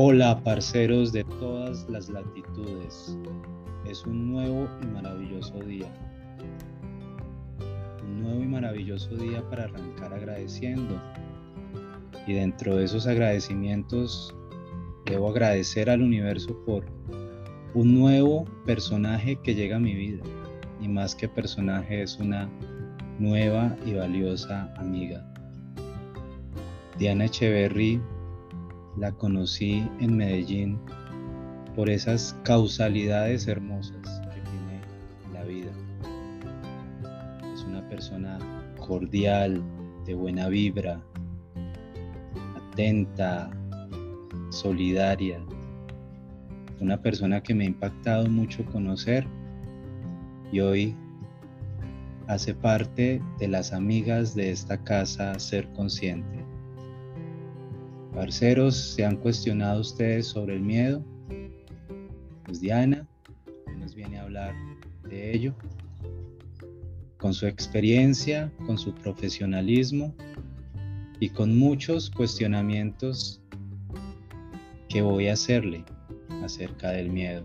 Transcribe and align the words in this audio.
Hola, 0.00 0.40
parceros 0.44 1.10
de 1.10 1.24
todas 1.24 1.90
las 1.90 2.08
latitudes. 2.08 3.18
Es 3.84 4.06
un 4.06 4.30
nuevo 4.30 4.68
y 4.80 4.86
maravilloso 4.86 5.58
día. 5.58 5.92
Un 8.04 8.22
nuevo 8.22 8.44
y 8.44 8.46
maravilloso 8.46 9.16
día 9.16 9.42
para 9.50 9.64
arrancar 9.64 10.14
agradeciendo. 10.14 11.02
Y 12.28 12.34
dentro 12.34 12.76
de 12.76 12.84
esos 12.84 13.08
agradecimientos, 13.08 14.32
debo 15.04 15.30
agradecer 15.30 15.90
al 15.90 16.00
universo 16.00 16.56
por 16.64 16.84
un 17.74 17.98
nuevo 17.98 18.44
personaje 18.66 19.34
que 19.42 19.56
llega 19.56 19.78
a 19.78 19.80
mi 19.80 19.96
vida. 19.96 20.22
Y 20.80 20.86
más 20.86 21.16
que 21.16 21.28
personaje, 21.28 22.02
es 22.02 22.20
una 22.20 22.48
nueva 23.18 23.76
y 23.84 23.94
valiosa 23.94 24.72
amiga. 24.76 25.26
Diana 26.98 27.24
Echeverry 27.24 28.00
la 28.98 29.12
conocí 29.12 29.88
en 30.00 30.16
Medellín 30.16 30.78
por 31.76 31.88
esas 31.88 32.36
causalidades 32.42 33.46
hermosas 33.46 34.20
que 34.34 34.40
tiene 34.40 34.80
la 35.32 35.44
vida. 35.44 35.70
Es 37.54 37.62
una 37.62 37.88
persona 37.88 38.38
cordial, 38.78 39.62
de 40.04 40.14
buena 40.14 40.48
vibra, 40.48 41.00
atenta, 42.72 43.50
solidaria. 44.50 45.38
Una 46.80 47.00
persona 47.00 47.42
que 47.42 47.54
me 47.54 47.64
ha 47.64 47.68
impactado 47.68 48.26
mucho 48.28 48.64
conocer 48.64 49.26
y 50.50 50.60
hoy 50.60 50.96
hace 52.26 52.54
parte 52.54 53.22
de 53.38 53.48
las 53.48 53.72
amigas 53.72 54.34
de 54.34 54.50
esta 54.50 54.82
casa 54.82 55.38
Ser 55.38 55.68
Consciente. 55.72 56.37
Parceros, 58.18 58.74
¿se 58.74 59.04
han 59.04 59.16
cuestionado 59.16 59.80
ustedes 59.80 60.26
sobre 60.26 60.56
el 60.56 60.60
miedo? 60.60 61.04
Pues 62.44 62.60
Diana 62.60 63.06
nos 63.78 63.94
viene 63.94 64.18
a 64.18 64.24
hablar 64.24 64.56
de 65.08 65.36
ello, 65.36 65.54
con 67.16 67.32
su 67.32 67.46
experiencia, 67.46 68.52
con 68.66 68.76
su 68.76 68.92
profesionalismo 68.92 70.12
y 71.20 71.28
con 71.28 71.56
muchos 71.56 72.10
cuestionamientos 72.10 73.40
que 74.88 75.00
voy 75.00 75.28
a 75.28 75.34
hacerle 75.34 75.84
acerca 76.42 76.90
del 76.90 77.10
miedo 77.10 77.44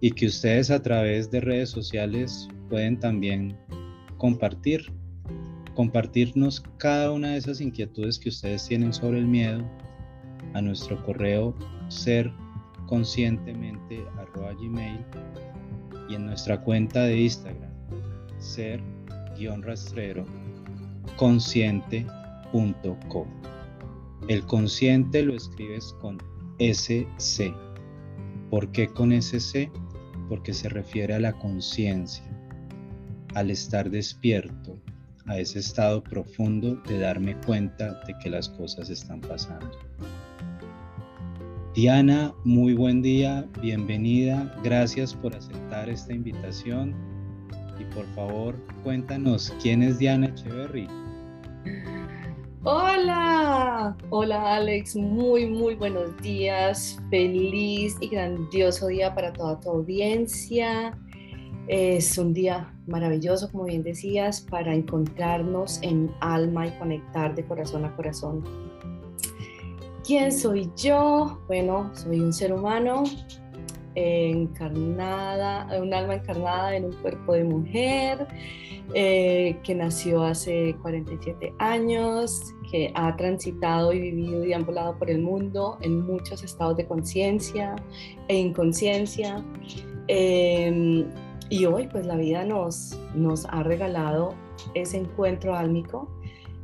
y 0.00 0.12
que 0.12 0.26
ustedes 0.26 0.70
a 0.70 0.80
través 0.80 1.32
de 1.32 1.40
redes 1.40 1.70
sociales 1.70 2.46
pueden 2.70 3.00
también 3.00 3.58
compartir, 4.18 4.86
compartirnos 5.74 6.62
cada 6.78 7.10
una 7.10 7.32
de 7.32 7.38
esas 7.38 7.60
inquietudes 7.60 8.20
que 8.20 8.28
ustedes 8.28 8.68
tienen 8.68 8.92
sobre 8.92 9.18
el 9.18 9.26
miedo 9.26 9.68
a 10.56 10.62
nuestro 10.62 11.02
correo 11.04 11.54
ser 11.88 12.32
conscientemente 12.86 14.02
gmail 14.58 15.04
y 16.08 16.14
en 16.14 16.26
nuestra 16.26 16.62
cuenta 16.62 17.02
de 17.02 17.20
Instagram 17.20 17.70
ser 18.38 18.80
rastrero 19.62 20.24
consciente.co. 21.16 23.26
El 24.28 24.46
consciente 24.46 25.22
lo 25.22 25.34
escribes 25.34 25.94
con 26.00 26.18
SC. 26.58 27.54
¿Por 28.50 28.70
qué 28.72 28.88
con 28.88 29.12
SC? 29.12 29.70
Porque 30.28 30.52
se 30.54 30.68
refiere 30.68 31.14
a 31.14 31.20
la 31.20 31.32
conciencia, 31.34 32.24
al 33.34 33.50
estar 33.50 33.90
despierto, 33.90 34.80
a 35.26 35.38
ese 35.38 35.58
estado 35.58 36.02
profundo 36.02 36.76
de 36.86 36.98
darme 36.98 37.36
cuenta 37.42 38.00
de 38.06 38.16
que 38.18 38.30
las 38.30 38.48
cosas 38.48 38.88
están 38.90 39.20
pasando. 39.20 39.70
Diana, 41.76 42.34
muy 42.44 42.72
buen 42.72 43.02
día, 43.02 43.46
bienvenida, 43.60 44.50
gracias 44.64 45.12
por 45.12 45.36
aceptar 45.36 45.90
esta 45.90 46.14
invitación 46.14 46.94
y 47.78 47.84
por 47.94 48.06
favor 48.14 48.56
cuéntanos 48.82 49.54
quién 49.60 49.82
es 49.82 49.98
Diana 49.98 50.28
Echeverry. 50.28 50.88
Hola, 52.64 53.94
hola 54.08 54.54
Alex, 54.54 54.96
muy 54.96 55.50
muy 55.50 55.74
buenos 55.74 56.16
días, 56.22 56.98
feliz 57.10 57.94
y 58.00 58.08
grandioso 58.08 58.86
día 58.86 59.14
para 59.14 59.34
toda 59.34 59.60
tu 59.60 59.68
audiencia. 59.68 60.98
Es 61.68 62.16
un 62.16 62.32
día 62.32 62.72
maravilloso, 62.86 63.52
como 63.52 63.64
bien 63.64 63.82
decías, 63.82 64.40
para 64.40 64.74
encontrarnos 64.74 65.78
en 65.82 66.10
alma 66.20 66.68
y 66.68 66.70
conectar 66.78 67.34
de 67.34 67.44
corazón 67.44 67.84
a 67.84 67.94
corazón 67.96 68.65
¿Quién 70.06 70.30
soy 70.30 70.70
yo? 70.76 71.40
Bueno, 71.48 71.90
soy 71.92 72.20
un 72.20 72.32
ser 72.32 72.52
humano 72.52 73.02
encarnada, 73.96 75.66
un 75.80 75.92
alma 75.92 76.14
encarnada 76.14 76.76
en 76.76 76.84
un 76.84 76.92
cuerpo 76.92 77.32
de 77.32 77.42
mujer, 77.42 78.28
eh, 78.94 79.58
que 79.64 79.74
nació 79.74 80.22
hace 80.22 80.76
47 80.80 81.52
años, 81.58 82.54
que 82.70 82.92
ha 82.94 83.16
transitado 83.16 83.92
y 83.92 83.98
vivido 83.98 84.44
y 84.44 84.52
ambulado 84.52 84.96
por 84.96 85.10
el 85.10 85.22
mundo 85.22 85.76
en 85.80 86.06
muchos 86.06 86.44
estados 86.44 86.76
de 86.76 86.86
conciencia 86.86 87.74
e 88.28 88.38
inconsciencia. 88.38 89.44
Em, 90.06 91.04
y 91.50 91.64
hoy 91.64 91.88
pues 91.88 92.06
la 92.06 92.14
vida 92.14 92.44
nos, 92.44 92.96
nos 93.16 93.44
ha 93.46 93.64
regalado 93.64 94.34
ese 94.74 94.98
encuentro 94.98 95.56
álmico, 95.56 96.08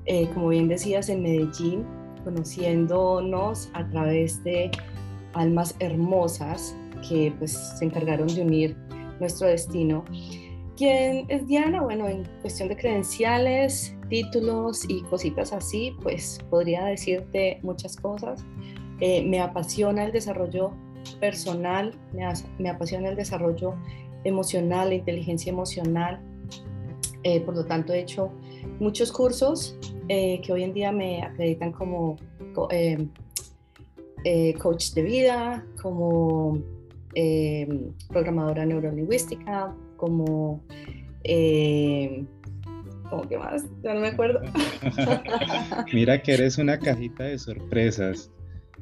eh, 0.05 0.29
como 0.33 0.51
bien 0.51 0.69
decías, 0.69 1.09
en 1.09 1.23
Medellín, 1.23 2.02
conociéndonos 2.25 3.71
a 3.75 3.89
través 3.89 4.43
de 4.45 4.71
almas 5.35 5.75
hermosas 5.79 6.77
que 7.09 7.33
pues 7.39 7.53
se 7.79 7.85
encargaron 7.85 8.29
de 8.29 8.43
unir 8.43 8.77
nuestro 9.21 9.49
destino. 9.49 10.05
¿Quién 10.77 11.27
es 11.29 11.47
Diana? 11.47 11.83
Bueno, 11.83 12.09
en 12.09 12.25
cuestión 12.41 12.69
de 12.69 12.77
credenciales, 12.77 13.95
títulos 14.09 14.85
y 14.89 15.03
cositas 15.03 15.53
así, 15.53 15.95
pues 16.03 16.39
podría 16.51 16.85
decirte 16.85 17.61
muchas 17.63 17.97
cosas. 17.97 18.45
Eh, 19.01 19.23
me 19.25 19.41
apasiona 19.41 20.05
el 20.05 20.13
desarrollo 20.13 20.73
personal, 21.21 21.95
me, 22.13 22.27
me, 22.59 22.71
apasiona 22.71 23.11
el 23.11 23.17
desarrollo 23.17 23.75
emocional, 24.25 24.89
la 24.91 24.95
inteligencia 24.95 25.51
emocional. 25.51 26.21
Eh, 27.25 27.41
por 27.41 27.55
lo 27.55 27.65
tanto, 27.65 27.93
he 27.93 28.01
hecho 28.01 28.33
muchos 28.81 29.13
cursos 29.13 29.79
eh, 30.15 30.43
que 30.43 30.53
hoy 30.53 30.63
en 30.63 30.75
día 30.75 30.93
me 30.93 31.23
acreditan 31.23 31.73
como 31.73 32.19
eh, 32.71 32.99
eh, 34.25 34.53
coach 34.61 34.93
de 34.93 35.03
vida, 35.03 35.65
como 35.81 36.61
programadora 38.09 38.67
neurolingüística, 38.67 39.75
como... 39.97 40.63
¿Cómo 43.09 43.29
que 43.29 43.39
más? 43.39 43.65
Ya 43.83 43.95
no 43.95 44.01
me 44.01 44.09
acuerdo. 44.09 44.41
Mira 45.95 46.21
que 46.21 46.35
eres 46.35 46.59
una 46.59 46.79
cajita 46.79 47.25
de 47.25 47.39
sorpresas. 47.39 48.31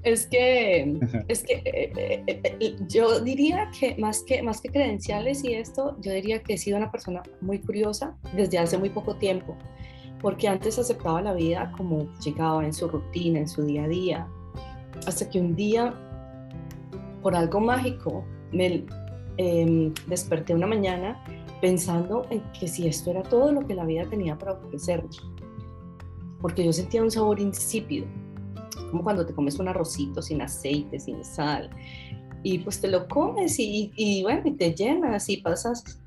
Es 0.03 0.27
que, 0.27 0.99
es 1.29 1.45
que 1.45 1.93
yo 2.89 3.21
diría 3.21 3.71
que 3.79 3.95
más, 3.99 4.25
que 4.25 4.43
más 4.43 4.61
que 4.61 4.71
credenciales 4.71 5.45
y 5.45 5.55
esto, 5.55 5.97
yo 6.01 6.13
diría 6.13 6.43
que 6.43 6.55
he 6.55 6.59
sido 6.59 6.77
una 6.77 6.91
persona 6.91 7.23
muy 7.41 7.61
curiosa 7.61 8.17
desde 8.35 8.59
hace 8.59 8.79
muy 8.79 8.91
poco 8.91 9.15
tiempo 9.15 9.57
porque 10.21 10.49
antes 10.49 10.79
aceptaba 10.79 11.23
la 11.23 11.33
vida 11.33 11.73
como 11.77 12.09
llegaba 12.21 12.65
en 12.65 12.73
su 12.73 12.89
rutina, 12.89 13.41
en 13.41 13.49
su 13.49 13.63
día 13.63 13.85
a 13.85 13.89
día, 13.89 14.29
hasta 15.07 15.29
que 15.29 15.41
un 15.41 15.55
día, 15.57 15.95
por 17.23 17.35
algo 17.35 17.61
mágico, 17.61 18.25
me 18.53 18.85
em, 19.37 19.95
desperté 20.07 20.55
una 20.55 20.67
mañana 20.67 21.23
pensando 21.61 22.27
en 22.31 22.43
que 22.53 22.69
si 22.69 22.87
esto 22.87 23.11
era 23.11 23.23
todo 23.23 23.53
lo 23.53 23.67
que 23.67 23.75
la 23.75 23.85
vida 23.85 24.05
tenía 24.09 24.37
para 24.37 24.53
ofrecerme, 24.53 25.09
porque 26.41 26.65
yo 26.65 26.73
sentía 26.73 27.03
un 27.03 27.11
sabor 27.11 27.41
insípido, 27.41 28.07
como 28.91 29.03
cuando 29.03 29.25
te 29.25 29.35
comes 29.35 29.59
un 29.59 29.69
arrocito 29.69 30.21
sin 30.21 30.43
aceite, 30.43 30.99
sin 30.99 31.25
sal, 31.25 31.71
y 32.43 32.59
pues 32.59 32.81
te 32.81 32.89
lo 32.89 33.07
comes 33.09 33.59
y, 33.59 33.93
y 33.97 34.23
bueno, 34.23 34.43
y 34.45 34.53
te 34.53 34.75
llenas 34.75 35.29
y 35.29 35.39
pasas 35.39 36.01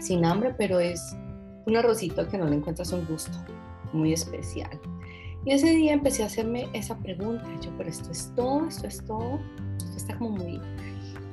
sin 0.00 0.24
hambre, 0.24 0.54
pero 0.58 0.80
es 0.80 1.16
un 1.66 1.76
arrocito 1.76 2.20
al 2.20 2.28
que 2.28 2.38
no 2.38 2.46
le 2.46 2.56
encuentras 2.56 2.92
un 2.92 3.04
gusto 3.06 3.36
muy 3.92 4.12
especial. 4.12 4.80
Y 5.44 5.52
ese 5.52 5.70
día 5.70 5.92
empecé 5.92 6.22
a 6.22 6.26
hacerme 6.26 6.68
esa 6.72 6.96
pregunta, 6.98 7.44
yo, 7.60 7.70
pero 7.76 7.88
esto 7.88 8.10
es 8.10 8.32
todo, 8.34 8.66
esto 8.66 8.86
es 8.86 9.04
todo, 9.04 9.38
esto 9.78 9.96
está 9.96 10.18
como 10.18 10.30
muy, 10.30 10.60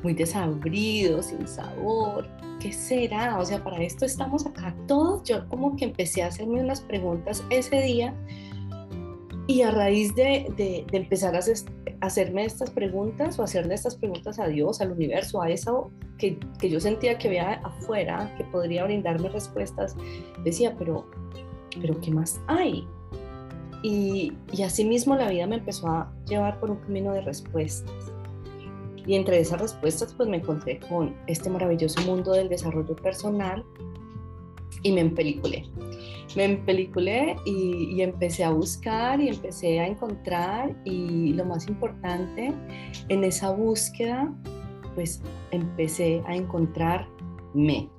muy 0.03 0.13
desabrido, 0.13 1.23
sin 1.23 1.47
sabor, 1.47 2.27
¿qué 2.59 2.71
será? 2.71 3.39
O 3.39 3.45
sea, 3.45 3.63
para 3.63 3.81
esto 3.81 4.05
estamos 4.05 4.45
acá 4.45 4.75
todos, 4.87 5.23
yo 5.27 5.47
como 5.49 5.75
que 5.75 5.85
empecé 5.85 6.21
a 6.21 6.27
hacerme 6.27 6.61
unas 6.61 6.81
preguntas 6.81 7.43
ese 7.49 7.81
día 7.81 8.13
y 9.47 9.61
a 9.61 9.71
raíz 9.71 10.15
de, 10.15 10.47
de, 10.55 10.85
empezar 10.97 11.35
a 11.35 11.41
hacerme 12.01 12.45
estas 12.45 12.69
preguntas 12.69 13.37
o 13.39 13.43
hacerle 13.43 13.75
estas 13.75 13.95
preguntas 13.95 14.39
a 14.39 14.47
Dios, 14.47 14.79
al 14.79 14.91
universo, 14.91 15.41
a 15.41 15.49
eso 15.49 15.91
que, 16.17 16.37
que, 16.59 16.69
yo 16.69 16.79
sentía 16.79 17.17
que 17.17 17.27
había 17.27 17.53
afuera, 17.55 18.33
que 18.37 18.45
podría 18.45 18.85
brindarme 18.85 19.29
respuestas, 19.29 19.95
decía, 20.43 20.75
pero, 20.77 21.05
pero 21.81 21.99
¿qué 21.99 22.11
más 22.11 22.39
hay? 22.47 22.87
Y, 23.83 24.31
y 24.53 24.63
asimismo 24.63 25.15
la 25.15 25.29
vida 25.29 25.45
me 25.45 25.57
empezó 25.57 25.87
a 25.87 26.13
llevar 26.25 26.59
por 26.61 26.71
un 26.71 26.77
camino 26.77 27.11
de 27.11 27.21
respuestas. 27.21 28.13
Y 29.05 29.15
entre 29.15 29.41
esas 29.41 29.59
respuestas 29.59 30.13
pues 30.13 30.29
me 30.29 30.37
encontré 30.37 30.79
con 30.79 31.13
este 31.27 31.49
maravilloso 31.49 32.01
mundo 32.03 32.31
del 32.31 32.47
desarrollo 32.47 32.95
personal 32.95 33.65
y 34.83 34.93
me 34.93 35.01
empeliculé. 35.01 35.65
Me 36.35 36.45
empeliculé 36.45 37.35
y, 37.45 38.01
empecé 38.01 38.43
a 38.43 38.49
buscar 38.49 39.21
y 39.21 39.29
empecé 39.29 39.79
a 39.79 39.87
encontrar 39.87 40.75
y 40.83 41.33
lo 41.33 41.45
más 41.45 41.67
importante, 41.67 42.53
en 43.09 43.23
esa 43.23 43.51
búsqueda, 43.51 44.33
pues 44.95 45.21
empecé 45.51 46.23
a 46.25 46.35
encontrarme. 46.35 47.89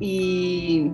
Y, 0.00 0.90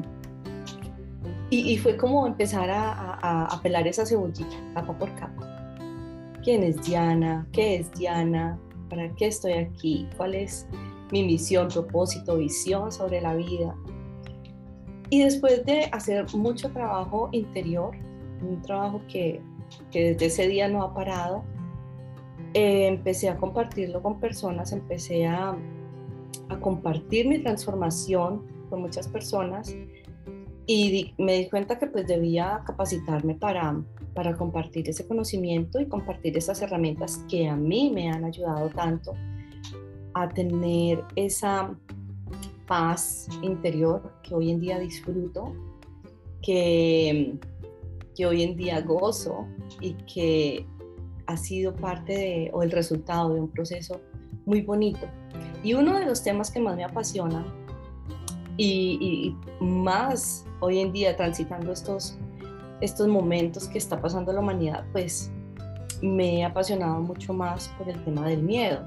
y, 1.50 1.72
y 1.72 1.78
fue 1.78 1.96
como 1.96 2.26
empezar 2.26 2.68
a, 2.70 2.92
a, 2.92 3.44
a 3.46 3.62
pelar 3.62 3.86
esa 3.86 4.04
cebollita, 4.04 4.56
capa 4.74 4.98
por 4.98 5.14
capa. 5.14 5.48
¿Quién 6.42 6.64
es 6.64 6.84
Diana? 6.84 7.46
¿Qué 7.52 7.76
es 7.76 7.92
Diana? 7.92 8.58
¿Para 8.90 9.08
qué 9.14 9.28
estoy 9.28 9.52
aquí? 9.52 10.08
¿Cuál 10.16 10.34
es 10.34 10.66
mi 11.12 11.22
misión, 11.22 11.68
propósito, 11.68 12.38
visión 12.38 12.90
sobre 12.90 13.20
la 13.20 13.36
vida? 13.36 13.76
Y 15.12 15.18
después 15.18 15.66
de 15.66 15.90
hacer 15.92 16.24
mucho 16.34 16.70
trabajo 16.70 17.28
interior, 17.32 17.94
un 18.40 18.62
trabajo 18.62 19.02
que, 19.08 19.42
que 19.90 20.14
desde 20.14 20.24
ese 20.24 20.48
día 20.48 20.68
no 20.68 20.82
ha 20.82 20.94
parado, 20.94 21.44
eh, 22.54 22.86
empecé 22.86 23.28
a 23.28 23.36
compartirlo 23.36 24.00
con 24.00 24.18
personas, 24.20 24.72
empecé 24.72 25.26
a, 25.26 25.54
a, 26.48 26.60
compartir 26.60 27.28
mi 27.28 27.40
transformación 27.40 28.46
con 28.70 28.80
muchas 28.80 29.06
personas 29.06 29.76
y 30.66 31.12
me 31.18 31.34
di 31.40 31.50
cuenta 31.50 31.78
que 31.78 31.88
pues 31.88 32.06
debía 32.06 32.62
capacitarme 32.64 33.34
para, 33.34 33.84
para 34.14 34.34
compartir 34.34 34.88
ese 34.88 35.06
conocimiento 35.06 35.78
y 35.78 35.88
compartir 35.88 36.38
esas 36.38 36.62
herramientas 36.62 37.22
que 37.28 37.48
a 37.48 37.54
mí 37.54 37.92
me 37.94 38.08
han 38.10 38.24
ayudado 38.24 38.70
tanto 38.70 39.12
a 40.14 40.26
tener 40.30 41.04
esa 41.16 41.76
paz 42.72 43.28
interior 43.42 44.00
que 44.22 44.34
hoy 44.34 44.50
en 44.50 44.58
día 44.58 44.78
disfruto, 44.78 45.52
que, 46.40 47.38
que 48.16 48.24
hoy 48.24 48.44
en 48.44 48.56
día 48.56 48.80
gozo 48.80 49.46
y 49.82 49.92
que 50.10 50.66
ha 51.26 51.36
sido 51.36 51.76
parte 51.76 52.14
de, 52.14 52.50
o 52.54 52.62
el 52.62 52.70
resultado 52.70 53.34
de 53.34 53.40
un 53.40 53.48
proceso 53.48 54.00
muy 54.46 54.62
bonito. 54.62 55.06
Y 55.62 55.74
uno 55.74 55.98
de 55.98 56.06
los 56.06 56.22
temas 56.22 56.50
que 56.50 56.60
más 56.60 56.74
me 56.74 56.82
apasiona 56.82 57.44
y, 58.56 59.36
y 59.60 59.62
más 59.62 60.46
hoy 60.60 60.78
en 60.78 60.94
día 60.94 61.14
transitando 61.14 61.72
estos, 61.72 62.16
estos 62.80 63.06
momentos 63.06 63.68
que 63.68 63.76
está 63.76 64.00
pasando 64.00 64.32
la 64.32 64.40
humanidad, 64.40 64.86
pues 64.92 65.30
me 66.00 66.38
he 66.38 66.44
apasionado 66.44 67.02
mucho 67.02 67.34
más 67.34 67.68
por 67.76 67.90
el 67.90 68.02
tema 68.02 68.26
del 68.26 68.42
miedo 68.42 68.80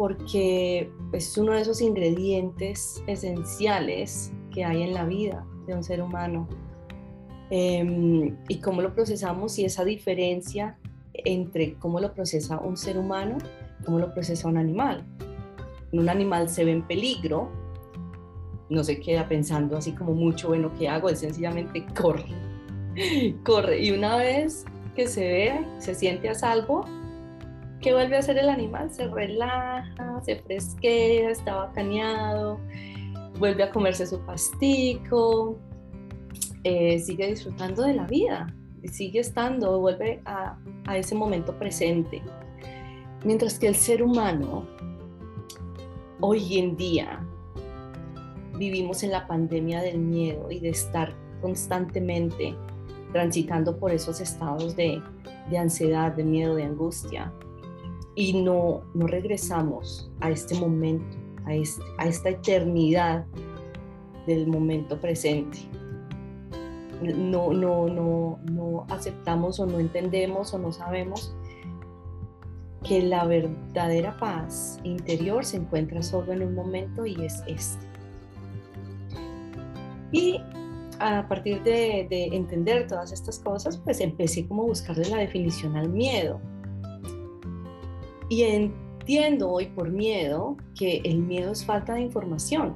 porque 0.00 0.90
es 1.12 1.36
uno 1.36 1.52
de 1.52 1.60
esos 1.60 1.82
ingredientes 1.82 3.04
esenciales 3.06 4.32
que 4.50 4.64
hay 4.64 4.82
en 4.82 4.94
la 4.94 5.04
vida 5.04 5.44
de 5.66 5.74
un 5.74 5.84
ser 5.84 6.00
humano. 6.00 6.48
Eh, 7.50 8.34
y 8.48 8.60
cómo 8.60 8.80
lo 8.80 8.94
procesamos 8.94 9.58
y 9.58 9.66
esa 9.66 9.84
diferencia 9.84 10.78
entre 11.12 11.74
cómo 11.74 12.00
lo 12.00 12.14
procesa 12.14 12.58
un 12.60 12.78
ser 12.78 12.96
humano, 12.96 13.36
cómo 13.84 13.98
lo 13.98 14.14
procesa 14.14 14.48
un 14.48 14.56
animal. 14.56 15.04
Un 15.92 16.08
animal 16.08 16.48
se 16.48 16.64
ve 16.64 16.72
en 16.72 16.86
peligro, 16.86 17.50
no 18.70 18.82
se 18.84 19.00
queda 19.00 19.28
pensando 19.28 19.76
así 19.76 19.92
como 19.92 20.14
mucho, 20.14 20.48
bueno, 20.48 20.72
¿qué 20.78 20.88
hago? 20.88 21.10
Él 21.10 21.16
sencillamente 21.18 21.84
corre, 22.00 22.24
corre. 23.44 23.84
Y 23.84 23.90
una 23.90 24.16
vez 24.16 24.64
que 24.96 25.06
se 25.06 25.20
ve, 25.20 25.66
se 25.76 25.94
siente 25.94 26.30
a 26.30 26.34
salvo, 26.34 26.86
¿Qué 27.80 27.94
vuelve 27.94 28.16
a 28.16 28.18
hacer 28.18 28.36
el 28.36 28.50
animal? 28.50 28.90
Se 28.92 29.08
relaja, 29.08 30.20
se 30.22 30.36
fresquea, 30.36 31.30
está 31.30 31.54
bacaneado, 31.54 32.60
vuelve 33.38 33.62
a 33.62 33.70
comerse 33.70 34.06
su 34.06 34.20
pastico, 34.20 35.58
eh, 36.62 36.98
sigue 36.98 37.28
disfrutando 37.28 37.82
de 37.82 37.94
la 37.94 38.06
vida, 38.06 38.54
sigue 38.84 39.20
estando, 39.20 39.80
vuelve 39.80 40.20
a, 40.26 40.58
ese 40.94 41.14
momento 41.14 41.58
presente. 41.58 42.20
Mientras 43.24 43.58
que 43.58 43.68
el 43.68 43.76
ser 43.76 44.02
humano, 44.02 44.66
hoy 46.20 46.58
en 46.58 46.76
día, 46.76 47.26
vivimos 48.58 49.02
en 49.04 49.12
la 49.12 49.26
pandemia 49.26 49.80
del 49.80 50.00
miedo 50.00 50.50
y 50.50 50.60
de 50.60 50.68
estar 50.68 51.14
constantemente 51.40 52.54
transitando 53.12 53.78
por 53.78 53.90
esos 53.90 54.20
estados 54.20 54.76
de 54.76 55.00
ansiedad, 55.58 56.12
de 56.12 56.24
miedo, 56.24 56.56
de 56.56 56.64
angustia, 56.64 57.32
y 58.14 58.42
no, 58.42 58.82
no 58.94 59.06
regresamos 59.06 60.10
a 60.20 60.30
este 60.30 60.54
momento, 60.58 61.16
a, 61.46 61.54
este, 61.54 61.82
a 61.98 62.06
esta 62.06 62.30
eternidad 62.30 63.24
del 64.26 64.46
momento 64.46 65.00
presente. 65.00 65.58
No, 67.02 67.52
no, 67.52 67.88
no, 67.88 68.38
no 68.50 68.86
aceptamos 68.90 69.58
o 69.58 69.66
no 69.66 69.78
entendemos 69.78 70.52
o 70.52 70.58
no 70.58 70.70
sabemos 70.70 71.34
que 72.86 73.02
la 73.02 73.24
verdadera 73.24 74.16
paz 74.18 74.78
interior 74.84 75.44
se 75.44 75.58
encuentra 75.58 76.02
solo 76.02 76.32
en 76.32 76.42
un 76.42 76.54
momento 76.54 77.06
y 77.06 77.24
es 77.24 77.42
este. 77.46 77.86
Y 80.12 80.40
a 80.98 81.26
partir 81.28 81.62
de, 81.62 82.06
de, 82.10 82.24
entender 82.32 82.86
todas 82.86 83.12
estas 83.12 83.38
cosas, 83.38 83.78
pues 83.78 84.00
empecé 84.00 84.46
como 84.46 84.64
a 84.64 84.66
buscarle 84.66 85.08
la 85.08 85.18
definición 85.18 85.76
al 85.76 85.88
miedo. 85.88 86.40
Y 88.30 88.44
entiendo 88.44 89.50
hoy 89.50 89.66
por 89.66 89.90
miedo 89.90 90.56
que 90.78 91.02
el 91.04 91.18
miedo 91.18 91.50
es 91.50 91.64
falta 91.64 91.94
de 91.94 92.02
información. 92.02 92.74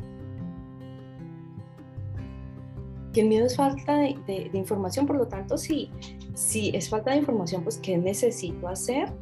Que 3.13 3.21
el 3.21 3.29
miedo 3.29 3.47
es 3.47 3.55
falta 3.55 3.99
de, 3.99 4.51
información, 4.53 5.07
por 5.07 5.17
lo 5.17 5.29
tanto, 5.29 5.57
si, 5.57 5.91
si 6.35 6.71
es 6.71 6.89
falta 6.89 7.13
de 7.13 7.19
información, 7.19 7.63
pues 7.63 7.79
¿qué 7.79 7.97
necesito 7.97 8.67
hacer? 8.67 9.13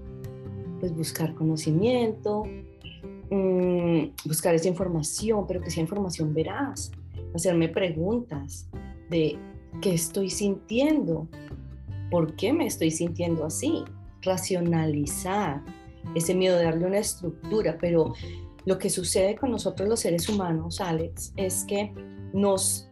Pues 0.81 0.96
buscar 0.96 1.34
conocimiento, 1.34 2.44
mmm, 3.31 4.05
buscar 4.25 4.55
esa 4.55 4.69
información, 4.69 5.46
pero 5.46 5.61
que 5.61 5.70
sea 5.70 5.82
información 5.82 6.32
veraz, 6.32 6.93
hacerme 7.34 7.69
preguntas 7.69 8.70
de 9.11 9.37
qué 9.82 9.93
estoy 9.93 10.31
sintiendo, 10.31 11.29
por 12.11 12.34
qué 12.36 12.55
me 12.55 12.65
estoy 12.65 12.91
sintiendo 12.91 13.44
así, 13.44 13.84
racionalizar, 14.22 15.62
ese 16.15 16.35
miedo 16.35 16.56
de 16.56 16.65
darle 16.65 16.87
una 16.87 16.99
estructura, 16.99 17.77
pero 17.81 18.13
lo 18.65 18.79
que 18.79 18.91
sucede 18.91 19.37
con 19.37 19.51
nosotros 19.51 19.89
los 19.89 20.01
seres 20.01 20.29
humanos, 20.29 20.81
Alex, 20.81 21.32
es 21.37 21.65
que 21.65 21.93
nos 22.32 22.91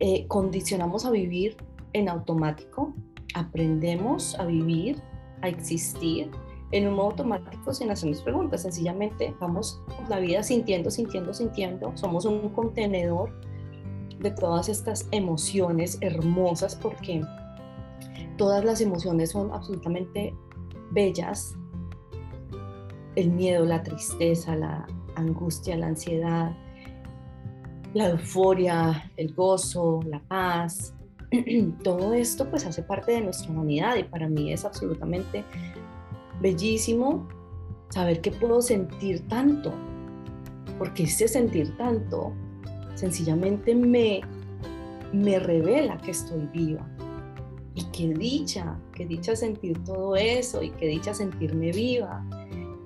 eh, 0.00 0.26
condicionamos 0.26 1.04
a 1.04 1.10
vivir 1.10 1.56
en 1.92 2.08
automático, 2.08 2.94
aprendemos 3.34 4.38
a 4.38 4.46
vivir, 4.46 5.00
a 5.42 5.48
existir 5.48 6.30
en 6.72 6.86
un 6.86 6.94
modo 6.94 7.10
automático 7.10 7.74
sin 7.74 7.90
hacernos 7.90 8.22
preguntas, 8.22 8.62
sencillamente 8.62 9.34
vamos 9.40 9.82
la 10.08 10.20
vida 10.20 10.42
sintiendo, 10.42 10.90
sintiendo, 10.90 11.34
sintiendo, 11.34 11.96
somos 11.96 12.24
un 12.24 12.48
contenedor 12.50 13.32
de 14.20 14.30
todas 14.30 14.68
estas 14.68 15.08
emociones 15.10 15.98
hermosas 16.00 16.76
porque 16.76 17.22
todas 18.36 18.64
las 18.64 18.80
emociones 18.80 19.30
son 19.30 19.52
absolutamente 19.52 20.34
bellas, 20.92 21.56
el 23.16 23.30
miedo, 23.30 23.64
la 23.64 23.82
tristeza, 23.82 24.56
la 24.56 24.86
angustia, 25.16 25.76
la 25.76 25.88
ansiedad, 25.88 26.52
la 27.94 28.10
euforia, 28.10 29.10
el 29.16 29.34
gozo, 29.34 30.00
la 30.06 30.20
paz. 30.20 30.94
Todo 31.82 32.12
esto 32.14 32.48
pues 32.48 32.66
hace 32.66 32.82
parte 32.82 33.12
de 33.12 33.20
nuestra 33.22 33.50
humanidad 33.50 33.96
y 33.96 34.04
para 34.04 34.28
mí 34.28 34.52
es 34.52 34.64
absolutamente 34.64 35.44
bellísimo 36.40 37.28
saber 37.90 38.20
que 38.20 38.30
puedo 38.30 38.62
sentir 38.62 39.26
tanto, 39.28 39.72
porque 40.78 41.04
ese 41.04 41.26
sentir 41.26 41.76
tanto 41.76 42.32
sencillamente 42.94 43.74
me, 43.74 44.20
me 45.12 45.38
revela 45.38 45.98
que 45.98 46.12
estoy 46.12 46.46
viva. 46.52 46.86
Y 47.74 47.84
qué 47.92 48.08
dicha, 48.14 48.78
qué 48.94 49.06
dicha 49.06 49.34
sentir 49.36 49.82
todo 49.84 50.16
eso 50.16 50.62
y 50.62 50.70
qué 50.70 50.86
dicha 50.86 51.14
sentirme 51.14 51.72
viva 51.72 52.24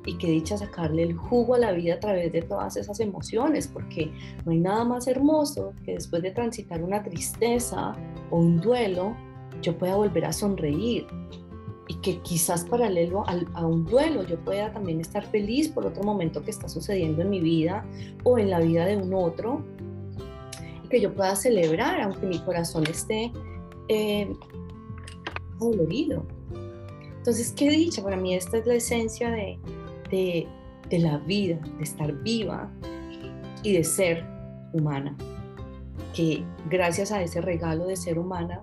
y 0.07 0.17
que 0.19 0.29
dicha 0.29 0.59
sacarle 0.59 1.03
el 1.03 1.17
jugo 1.17 1.55
a 1.55 1.59
la 1.59 1.73
vida 1.73 1.95
a 1.95 2.01
través 2.01 2.33
de 2.33 2.43
todas 2.43 2.77
esas 2.77 3.01
emociones, 3.01 3.69
porque 3.69 4.13
no 4.45 4.53
hay 4.53 4.59
nada 4.59 4.85
más 4.85 5.07
hermoso 5.07 5.73
que 5.85 5.95
después 5.95 6.23
de 6.23 6.31
transitar 6.31 6.83
una 6.83 7.03
tristeza 7.03 7.95
o 8.31 8.39
un 8.39 8.61
duelo, 8.61 9.17
yo 9.63 9.77
pueda 9.77 9.97
volver 9.97 10.27
a 10.27 10.33
sonreír 10.33 11.07
y 11.89 11.95
que 11.97 12.19
quizás 12.21 12.65
paralelo 12.65 13.27
al, 13.29 13.47
a 13.55 13.67
un 13.67 13.85
duelo 13.85 14.25
yo 14.25 14.39
pueda 14.41 14.73
también 14.73 15.01
estar 15.01 15.25
feliz 15.27 15.69
por 15.69 15.87
otro 15.87 16.03
momento 16.03 16.43
que 16.43 16.51
está 16.51 16.69
sucediendo 16.69 17.23
en 17.23 17.31
mi 17.31 17.41
vida 17.41 17.85
o 18.25 18.39
en 18.39 18.51
la 18.51 18.61
vida 18.61 18.87
de 18.87 18.97
un 18.97 19.13
otro 19.13 19.63
y 20.83 20.89
que 20.89 21.01
yo 21.01 21.15
pueda 21.15 21.37
celebrar 21.37 22.01
aunque 22.01 22.27
mi 22.27 22.39
corazón 22.41 22.85
esté 22.87 23.33
eh, 23.89 24.33
dolorido. 25.59 26.27
Entonces, 27.17 27.53
qué 27.53 27.71
dicha, 27.71 28.03
para 28.03 28.17
mí 28.17 28.35
esta 28.35 28.59
es 28.59 28.67
la 28.67 28.75
esencia 28.75 29.31
de, 29.31 29.59
de, 30.15 30.99
la 30.99 31.19
vida, 31.19 31.59
de 31.77 31.83
estar 31.83 32.13
viva 32.23 32.71
y 33.63 33.73
de 33.73 33.85
ser 33.85 34.25
humana. 34.73 35.17
Que 36.15 36.45
gracias 36.71 37.11
a 37.11 37.23
ese 37.23 37.41
regalo 37.41 37.87
de 37.87 37.97
ser 37.97 38.19
humana 38.19 38.63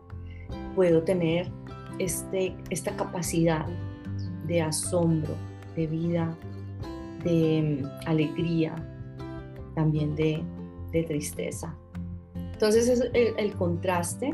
puedo 0.76 1.04
tener 1.04 1.52
este, 2.00 2.56
esta 2.70 2.96
capacidad 2.96 3.66
de 4.48 4.62
asombro, 4.62 5.36
de 5.76 5.88
vida, 5.88 6.38
de 7.24 7.82
mm, 7.82 8.08
alegría, 8.08 8.76
también 9.76 10.16
de, 10.16 10.42
de 10.92 11.04
tristeza. 11.04 11.76
Entonces 12.54 12.88
es 12.88 13.10
el, 13.14 13.54
contraste 13.54 14.34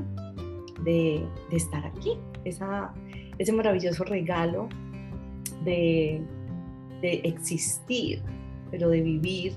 de, 0.84 1.26
de, 1.50 1.58
estar 1.58 1.86
aquí, 1.86 2.20
esa, 2.44 2.94
ese 3.38 3.54
maravilloso 3.54 4.04
regalo 4.04 4.68
de, 5.64 6.22
de 7.02 7.22
existir, 7.24 8.22
pero 8.72 8.90
de 8.90 9.02
vivir 9.02 9.54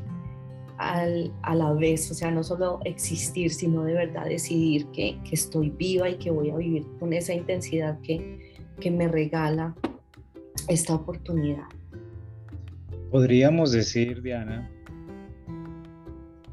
al, 0.78 1.32
a 1.42 1.54
la 1.54 1.72
vez, 1.72 2.10
o 2.10 2.14
sea, 2.14 2.30
no 2.30 2.42
solo 2.42 2.80
existir, 2.84 3.52
sino 3.52 3.84
de 3.84 3.94
verdad 3.94 4.26
decidir 4.26 4.86
que, 4.86 5.18
que, 5.24 5.34
estoy 5.34 5.70
viva 5.70 6.08
y 6.08 6.16
que 6.16 6.30
voy 6.30 6.50
a 6.50 6.56
vivir 6.56 6.86
con 6.98 7.12
esa 7.12 7.34
intensidad 7.34 8.00
que, 8.00 8.54
que 8.80 8.90
me 8.90 9.06
regala 9.06 9.74
esta 10.68 10.94
oportunidad. 10.94 11.64
Podríamos 13.10 13.72
decir, 13.72 14.22
Diana, 14.22 14.70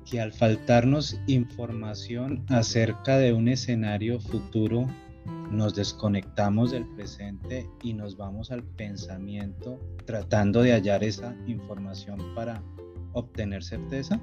que 0.09 0.19
al 0.19 0.33
faltarnos 0.33 1.19
información 1.27 2.45
acerca 2.49 3.17
de 3.17 3.33
un 3.33 3.47
escenario 3.47 4.19
futuro, 4.19 4.87
nos 5.51 5.75
desconectamos 5.75 6.71
del 6.71 6.85
presente 6.95 7.69
y 7.81 7.93
nos 7.93 8.17
vamos 8.17 8.51
al 8.51 8.63
pensamiento 8.63 9.79
tratando 10.05 10.61
de 10.61 10.73
hallar 10.73 11.03
esa 11.03 11.35
información 11.45 12.19
para 12.35 12.61
obtener 13.13 13.63
certeza? 13.63 14.19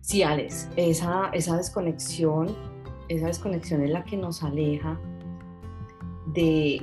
Sí, 0.00 0.22
Alex, 0.22 0.68
esa, 0.76 1.30
esa 1.32 1.56
desconexión, 1.56 2.54
esa 3.08 3.26
desconexión 3.26 3.82
es 3.82 3.90
la 3.90 4.04
que 4.04 4.16
nos 4.16 4.42
aleja 4.42 5.00
de, 6.32 6.80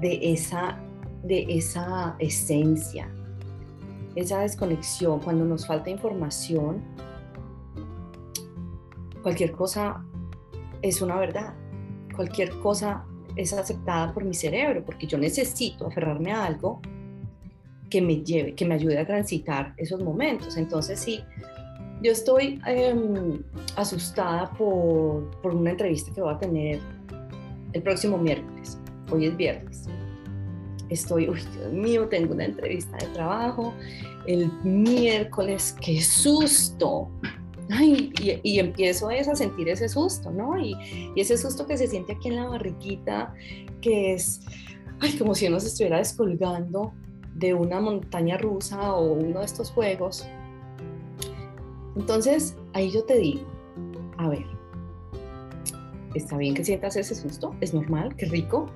de, 0.00 0.32
esa, 0.32 0.78
de 1.22 1.46
esa 1.48 2.16
esencia, 2.18 3.08
esa 4.16 4.40
desconexión, 4.40 5.20
cuando 5.20 5.44
nos 5.44 5.66
falta 5.66 5.90
información, 5.90 6.82
cualquier 9.22 9.52
cosa 9.52 10.04
es 10.84 11.00
una 11.00 11.16
verdad, 11.16 11.54
cualquier 12.14 12.50
cosa 12.60 13.06
es 13.36 13.54
aceptada 13.54 14.12
por 14.12 14.22
mi 14.22 14.34
cerebro, 14.34 14.84
porque 14.84 15.06
yo 15.06 15.16
necesito 15.16 15.86
aferrarme 15.86 16.30
a 16.30 16.44
algo 16.44 16.82
que 17.88 18.02
me 18.02 18.22
lleve, 18.22 18.54
que 18.54 18.66
me 18.66 18.74
ayude 18.74 18.98
a 18.98 19.06
transitar 19.06 19.72
esos 19.78 20.02
momentos. 20.02 20.58
Entonces, 20.58 21.00
sí, 21.00 21.24
yo 22.02 22.12
estoy 22.12 22.60
em, 22.66 23.42
asustada 23.76 24.50
por, 24.52 25.30
por, 25.40 25.54
una 25.54 25.70
entrevista 25.70 26.12
que 26.12 26.20
voy 26.20 26.34
a 26.34 26.38
tener 26.38 26.80
el 27.72 27.82
próximo 27.82 28.18
miércoles. 28.18 28.78
Hoy 29.10 29.26
es 29.26 29.36
viernes. 29.38 29.88
Estoy, 30.90 31.30
uy, 31.30 31.40
Dios 31.56 31.72
mío, 31.72 32.08
tengo 32.08 32.34
una 32.34 32.44
entrevista 32.44 32.98
de 32.98 33.06
trabajo. 33.14 33.72
El 34.26 34.52
miércoles, 34.62 35.74
qué 35.80 36.02
susto. 36.02 37.08
Y, 37.68 38.58
empiezo 38.58 39.08
a 39.08 39.34
sentir 39.34 39.68
ese 39.68 39.88
susto, 39.88 40.30
¿no? 40.30 40.58
Y, 40.58 40.76
ese 41.16 41.38
susto 41.38 41.66
que 41.66 41.76
se 41.76 41.86
siente 41.86 42.12
aquí 42.12 42.28
en 42.28 42.36
la 42.36 42.48
barriguita, 42.48 43.34
que 43.80 44.14
es 44.14 44.40
como 45.18 45.34
si 45.34 45.46
uno 45.46 45.60
se 45.60 45.68
estuviera 45.68 45.98
descolgando 45.98 46.92
de 47.34 47.54
una 47.54 47.80
montaña 47.80 48.36
rusa 48.38 48.94
o 48.94 49.12
uno 49.14 49.40
de 49.40 49.44
estos 49.44 49.70
juegos. 49.70 50.26
Entonces, 51.96 52.56
ahí 52.72 52.90
yo 52.90 53.04
te 53.04 53.18
digo, 53.18 53.46
a 54.18 54.28
ver, 54.28 54.44
está 56.14 56.36
bien 56.36 56.54
que 56.54 56.64
sientas 56.64 56.96
ese 56.96 57.14
susto, 57.14 57.54
es 57.60 57.74
normal, 57.74 58.14
qué 58.16 58.26
rico, 58.26 58.66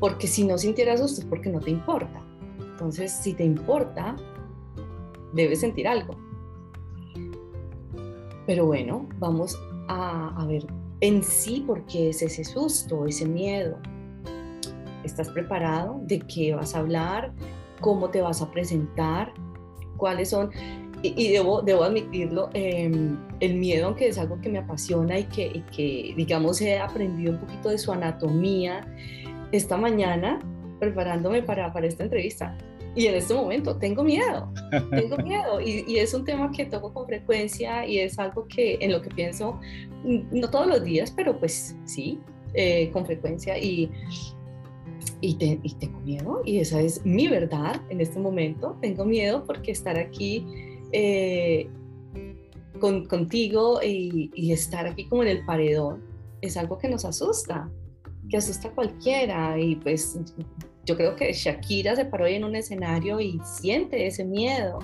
porque 0.00 0.26
si 0.26 0.44
no 0.44 0.58
sintieras 0.58 1.00
susto 1.00 1.20
es 1.20 1.26
porque 1.26 1.50
no 1.50 1.60
te 1.60 1.70
importa. 1.70 2.20
Entonces, 2.58 3.12
si 3.12 3.34
te 3.34 3.44
importa, 3.44 4.16
debes 5.34 5.60
sentir 5.60 5.86
algo. 5.86 6.16
Pero 8.50 8.66
bueno, 8.66 9.08
vamos 9.20 9.56
a, 9.86 10.34
a 10.36 10.44
ver 10.44 10.66
en 11.02 11.22
sí 11.22 11.62
por 11.64 11.86
qué 11.86 12.08
es 12.08 12.20
ese 12.20 12.42
susto, 12.42 13.06
ese 13.06 13.24
miedo, 13.24 13.78
¿Estás 15.04 15.28
preparado? 15.28 16.00
¿De 16.02 16.18
qué 16.18 16.56
vas 16.56 16.74
a 16.74 16.80
hablar? 16.80 17.32
¿Cómo 17.80 18.10
te 18.10 18.20
vas 18.20 18.42
a 18.42 18.50
presentar? 18.50 19.32
¿Cuáles 19.96 20.30
son? 20.30 20.50
Y, 21.04 21.30
debo, 21.30 21.62
debo 21.62 21.84
admitirlo, 21.84 22.50
em, 22.54 23.16
el 23.38 23.54
miedo, 23.54 23.86
aunque 23.86 24.08
es 24.08 24.18
algo 24.18 24.40
que 24.40 24.48
me 24.48 24.58
apasiona 24.58 25.20
y 25.20 25.24
que, 25.26 25.46
y 25.46 25.60
que, 25.70 26.14
digamos, 26.16 26.60
he 26.60 26.76
aprendido 26.76 27.34
un 27.34 27.38
poquito 27.38 27.68
de 27.68 27.78
su 27.78 27.92
anatomía 27.92 28.84
esta 29.52 29.76
mañana 29.76 30.40
preparándome 30.80 31.44
para, 31.44 31.72
para 31.72 31.86
esta 31.86 32.02
entrevista. 32.02 32.58
Y 32.96 33.06
en 33.06 33.14
este 33.14 33.34
momento 33.34 33.76
tengo 33.76 34.02
miedo, 34.02 34.52
tengo 34.90 35.16
miedo. 35.24 35.60
Y, 35.60 35.84
y, 35.86 35.98
es 35.98 36.12
un 36.12 36.24
tema 36.24 36.50
que 36.50 36.64
toco 36.64 36.92
con 36.92 37.06
frecuencia 37.06 37.86
y 37.86 37.98
es 37.98 38.18
algo 38.18 38.46
que 38.48 38.78
en 38.80 38.92
lo 38.92 39.00
que 39.00 39.10
pienso, 39.10 39.60
no 40.04 40.50
todos 40.50 40.66
los 40.66 40.82
días, 40.82 41.12
pero 41.12 41.38
pues 41.38 41.76
sí, 41.84 42.18
eh, 42.54 42.90
con 42.92 43.06
frecuencia. 43.06 43.58
Y, 43.58 43.90
y, 45.20 45.34
tengo 45.34 46.00
miedo 46.00 46.42
y 46.44 46.58
esa 46.58 46.80
es 46.80 47.04
mi 47.04 47.28
verdad 47.28 47.80
en 47.90 48.00
este 48.00 48.18
momento. 48.18 48.76
Tengo 48.80 49.04
miedo 49.04 49.44
porque 49.44 49.70
estar 49.70 49.96
aquí 49.96 50.44
eh, 50.92 51.68
con, 52.80 53.06
contigo 53.06 53.80
y, 53.82 54.30
y, 54.34 54.52
estar 54.52 54.86
aquí 54.86 55.06
como 55.06 55.22
en 55.22 55.28
el 55.28 55.44
paredón 55.44 56.02
es 56.40 56.56
algo 56.56 56.78
que 56.78 56.88
nos 56.88 57.04
asusta, 57.04 57.70
que 58.28 58.36
asusta 58.36 58.68
a 58.68 58.72
cualquiera 58.72 59.58
y 59.58 59.76
pues 59.76 60.18
yo 60.84 60.96
creo 60.96 61.16
que 61.16 61.32
Shakira 61.32 61.96
se 61.96 62.04
paró 62.04 62.24
ahí 62.24 62.34
en 62.34 62.44
un 62.44 62.56
escenario 62.56 63.20
y 63.20 63.40
siente 63.44 64.06
ese 64.06 64.24
miedo 64.24 64.78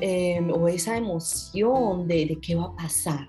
em, 0.00 0.50
o 0.50 0.68
esa 0.68 0.96
emoción 0.96 2.06
de, 2.06 2.26
de 2.26 2.38
qué 2.40 2.54
va 2.54 2.66
a 2.66 2.76
pasar. 2.76 3.28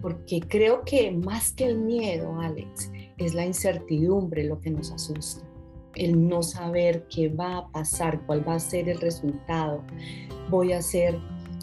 Porque 0.00 0.40
creo 0.40 0.82
que 0.84 1.10
más 1.12 1.52
que 1.52 1.66
el 1.66 1.78
miedo, 1.78 2.40
Alex, 2.40 2.90
es 3.18 3.34
la 3.34 3.46
incertidumbre 3.46 4.44
lo 4.44 4.60
que 4.60 4.70
nos 4.70 4.90
asusta 4.90 5.46
el 5.94 6.28
no 6.28 6.42
saber 6.42 7.06
qué 7.08 7.28
va 7.28 7.58
a 7.58 7.68
pasar, 7.68 8.24
cuál 8.26 8.46
va 8.46 8.54
a 8.54 8.60
ser 8.60 8.88
el 8.88 9.00
resultado. 9.00 9.82
Voy 10.48 10.72
a 10.72 10.82
ser 10.82 11.18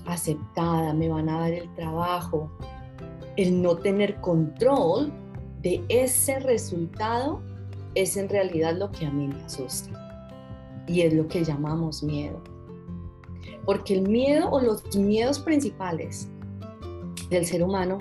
aceptada, 0.05 0.93
me 0.93 1.09
van 1.09 1.29
a 1.29 1.39
dar 1.39 1.53
el 1.53 1.73
trabajo. 1.75 2.51
El 3.38 3.61
no 3.61 3.77
tener 3.77 4.19
control 4.21 5.11
de 5.61 5.83
ese 5.89 6.39
resultado 6.39 7.41
es 7.96 8.17
en 8.17 8.29
realidad 8.29 8.75
lo 8.77 8.91
que 8.91 9.05
a 9.05 9.12
mí 9.12 9.27
me 9.27 9.41
asusta. 9.43 10.86
Y 10.88 11.01
es 11.01 11.13
lo 11.13 11.27
que 11.27 11.43
llamamos 11.43 12.03
miedo. 12.03 12.41
Porque 13.65 13.93
el 13.93 14.08
miedo 14.08 14.50
o 14.50 14.60
los 14.60 14.96
miedos 14.96 15.39
principales 15.39 16.27
del 17.29 17.46
ser 17.46 17.63
humano 17.63 18.00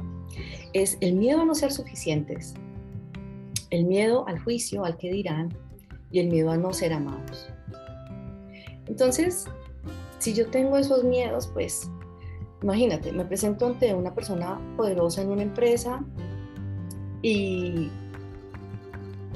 es 0.72 0.96
el 1.00 1.14
miedo 1.14 1.42
a 1.42 1.44
no 1.44 1.54
ser 1.54 1.72
suficientes, 1.72 2.54
el 3.70 3.84
miedo 3.84 4.26
al 4.26 4.38
juicio, 4.38 4.84
al 4.84 4.96
que 4.96 5.10
dirán, 5.10 5.54
y 6.10 6.20
el 6.20 6.28
miedo 6.28 6.50
a 6.50 6.56
no 6.56 6.72
ser 6.72 6.92
amados. 6.92 7.48
Entonces, 8.86 9.46
si 10.18 10.32
yo 10.32 10.46
tengo 10.48 10.76
esos 10.76 11.04
miedos, 11.04 11.48
pues 11.48 11.90
imagínate, 12.62 13.12
me 13.12 13.24
presento 13.24 13.66
ante 13.66 13.94
una 13.94 14.14
persona 14.14 14.60
poderosa 14.76 15.22
en 15.22 15.30
una 15.30 15.42
empresa 15.42 16.04
y 17.22 17.90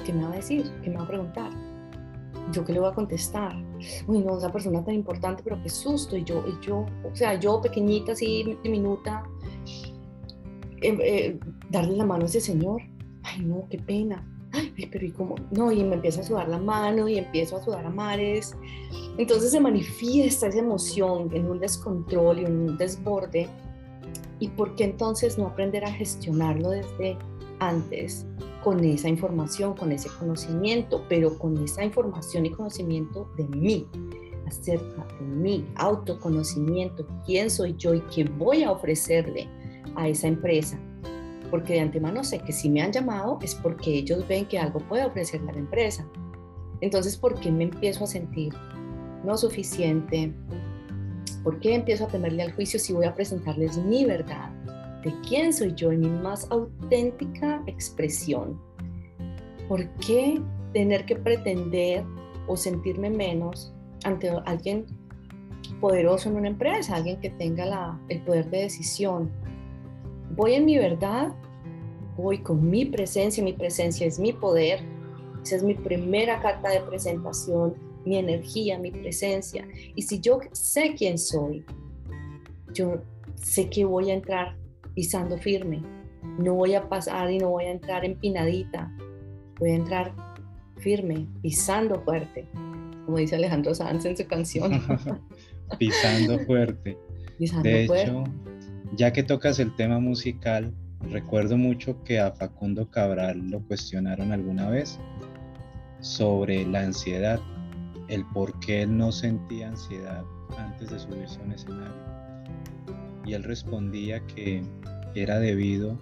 ¿qué 0.04 0.12
me 0.12 0.24
va 0.24 0.32
a 0.32 0.36
decir? 0.36 0.70
¿Qué 0.82 0.90
me 0.90 0.96
va 0.96 1.04
a 1.04 1.08
preguntar? 1.08 1.50
¿Yo 2.52 2.64
qué 2.64 2.72
le 2.72 2.80
voy 2.80 2.90
a 2.90 2.94
contestar? 2.94 3.54
Uy, 4.06 4.20
no, 4.20 4.38
esa 4.38 4.50
persona 4.50 4.84
tan 4.84 4.94
importante, 4.94 5.42
pero 5.42 5.62
qué 5.62 5.68
susto. 5.68 6.16
Y 6.16 6.24
yo, 6.24 6.44
y 6.46 6.64
yo 6.64 6.86
o 7.04 7.14
sea, 7.14 7.38
yo 7.38 7.60
pequeñita, 7.60 8.12
así, 8.12 8.58
diminuta, 8.62 9.24
eh, 10.80 10.98
eh, 11.00 11.40
darle 11.70 11.96
la 11.96 12.04
mano 12.04 12.24
a 12.24 12.26
ese 12.26 12.40
señor. 12.40 12.82
Ay, 13.22 13.42
no, 13.44 13.66
qué 13.70 13.78
pena 13.78 14.26
ay, 14.52 14.88
pero 14.90 15.06
¿y 15.06 15.10
cómo? 15.10 15.36
No, 15.50 15.72
y 15.72 15.82
me 15.82 15.94
empieza 15.94 16.20
a 16.20 16.24
sudar 16.24 16.48
la 16.48 16.58
mano 16.58 17.08
y 17.08 17.18
empiezo 17.18 17.56
a 17.56 17.62
sudar 17.62 17.86
a 17.86 17.90
mares. 17.90 18.56
Entonces 19.18 19.50
se 19.50 19.60
manifiesta 19.60 20.46
esa 20.46 20.58
emoción 20.58 21.30
en 21.32 21.50
un 21.50 21.58
descontrol 21.58 22.40
y 22.40 22.44
un 22.44 22.76
desborde. 22.76 23.48
¿Y 24.38 24.48
por 24.48 24.74
qué 24.74 24.84
entonces 24.84 25.38
no 25.38 25.46
aprender 25.46 25.84
a 25.84 25.92
gestionarlo 25.92 26.70
desde 26.70 27.16
antes 27.68 28.26
con 28.62 28.84
esa 28.84 29.08
información, 29.08 29.74
con 29.74 29.92
ese 29.92 30.08
conocimiento, 30.18 31.04
pero 31.08 31.38
con 31.38 31.56
esa 31.62 31.84
información 31.84 32.46
y 32.46 32.50
conocimiento 32.50 33.30
de 33.36 33.44
mí? 33.48 33.88
acerca 34.46 35.06
de 35.18 35.24
mí, 35.24 35.66
autoconocimiento, 35.76 37.06
quién 37.24 37.50
soy 37.50 37.74
yo 37.76 37.94
y 37.94 38.00
qué 38.14 38.24
voy 38.24 38.62
a 38.62 38.70
ofrecerle 38.70 39.48
a 39.96 40.08
esa 40.08 40.28
empresa, 40.28 40.78
porque 41.50 41.74
de 41.74 41.80
antemano 41.80 42.22
sé 42.24 42.38
que 42.40 42.52
si 42.52 42.68
me 42.68 42.82
han 42.82 42.92
llamado 42.92 43.38
es 43.42 43.54
porque 43.54 43.98
ellos 43.98 44.26
ven 44.28 44.46
que 44.46 44.58
algo 44.58 44.80
puede 44.80 45.04
ofrecerle 45.04 45.50
a 45.50 45.54
la 45.54 45.60
empresa. 45.60 46.06
Entonces, 46.80 47.16
¿por 47.16 47.38
qué 47.40 47.50
me 47.50 47.64
empiezo 47.64 48.04
a 48.04 48.06
sentir 48.06 48.52
no 49.24 49.36
suficiente? 49.36 50.34
¿Por 51.42 51.58
qué 51.60 51.74
empiezo 51.74 52.04
a 52.04 52.08
temerle 52.08 52.42
al 52.42 52.52
juicio 52.52 52.78
si 52.78 52.92
voy 52.92 53.06
a 53.06 53.14
presentarles 53.14 53.78
mi 53.78 54.04
verdad? 54.04 54.51
¿De 55.02 55.12
quién 55.28 55.52
soy 55.52 55.74
yo 55.74 55.90
en 55.90 56.00
mi 56.00 56.08
más 56.08 56.48
auténtica 56.50 57.60
expresión? 57.66 58.60
¿Por 59.68 59.88
qué 59.96 60.40
tener 60.72 61.04
que 61.06 61.16
pretender 61.16 62.04
o 62.46 62.56
sentirme 62.56 63.10
menos 63.10 63.74
ante 64.04 64.30
alguien 64.44 64.86
poderoso 65.80 66.28
en 66.28 66.36
una 66.36 66.48
empresa, 66.48 66.94
alguien 66.94 67.18
que 67.20 67.30
tenga 67.30 67.98
el 68.08 68.20
poder 68.22 68.48
de 68.50 68.58
decisión? 68.58 69.28
Voy 70.36 70.54
en 70.54 70.66
mi 70.66 70.78
verdad, 70.78 71.34
voy 72.16 72.38
con 72.38 72.70
mi 72.70 72.84
presencia, 72.84 73.42
mi 73.42 73.54
presencia 73.54 74.06
es 74.06 74.20
mi 74.20 74.32
poder, 74.32 74.80
esa 75.42 75.56
es 75.56 75.64
mi 75.64 75.74
primera 75.74 76.40
carta 76.40 76.70
de 76.70 76.80
presentación, 76.80 77.74
mi 78.04 78.18
energía, 78.18 78.78
mi 78.78 78.92
presencia. 78.92 79.66
Y 79.96 80.02
si 80.02 80.20
yo 80.20 80.38
sé 80.52 80.94
quién 80.94 81.18
soy, 81.18 81.64
yo 82.72 83.02
sé 83.34 83.68
que 83.68 83.84
voy 83.84 84.12
a 84.12 84.14
entrar 84.14 84.61
pisando 84.94 85.38
firme. 85.38 85.82
No 86.38 86.54
voy 86.54 86.74
a 86.74 86.88
pasar 86.88 87.30
y 87.30 87.38
no 87.38 87.50
voy 87.50 87.64
a 87.64 87.72
entrar 87.72 88.04
empinadita. 88.04 88.92
Voy 89.58 89.70
a 89.70 89.74
entrar 89.74 90.12
firme, 90.78 91.26
pisando 91.40 92.00
fuerte, 92.02 92.48
como 93.06 93.18
dice 93.18 93.36
Alejandro 93.36 93.74
Sanz 93.74 94.04
en 94.04 94.16
su 94.16 94.26
canción. 94.26 94.82
pisando 95.78 96.38
fuerte. 96.40 96.98
de 97.38 97.84
hecho, 97.84 98.24
ya 98.96 99.12
que 99.12 99.22
tocas 99.22 99.58
el 99.58 99.74
tema 99.76 100.00
musical, 100.00 100.74
recuerdo 101.10 101.56
mucho 101.56 102.02
que 102.04 102.18
a 102.18 102.32
Facundo 102.32 102.90
Cabral 102.90 103.50
lo 103.50 103.60
cuestionaron 103.66 104.32
alguna 104.32 104.68
vez 104.68 104.98
sobre 106.00 106.66
la 106.66 106.80
ansiedad, 106.80 107.40
el 108.08 108.24
por 108.26 108.58
qué 108.60 108.82
él 108.82 108.96
no 108.96 109.12
sentía 109.12 109.68
ansiedad 109.68 110.24
antes 110.58 110.90
de 110.90 110.98
subirse 110.98 111.40
a 111.40 111.44
un 111.44 111.52
escenario. 111.52 112.21
Y 113.24 113.34
él 113.34 113.44
respondía 113.44 114.24
que 114.26 114.62
era 115.14 115.38
debido 115.38 115.98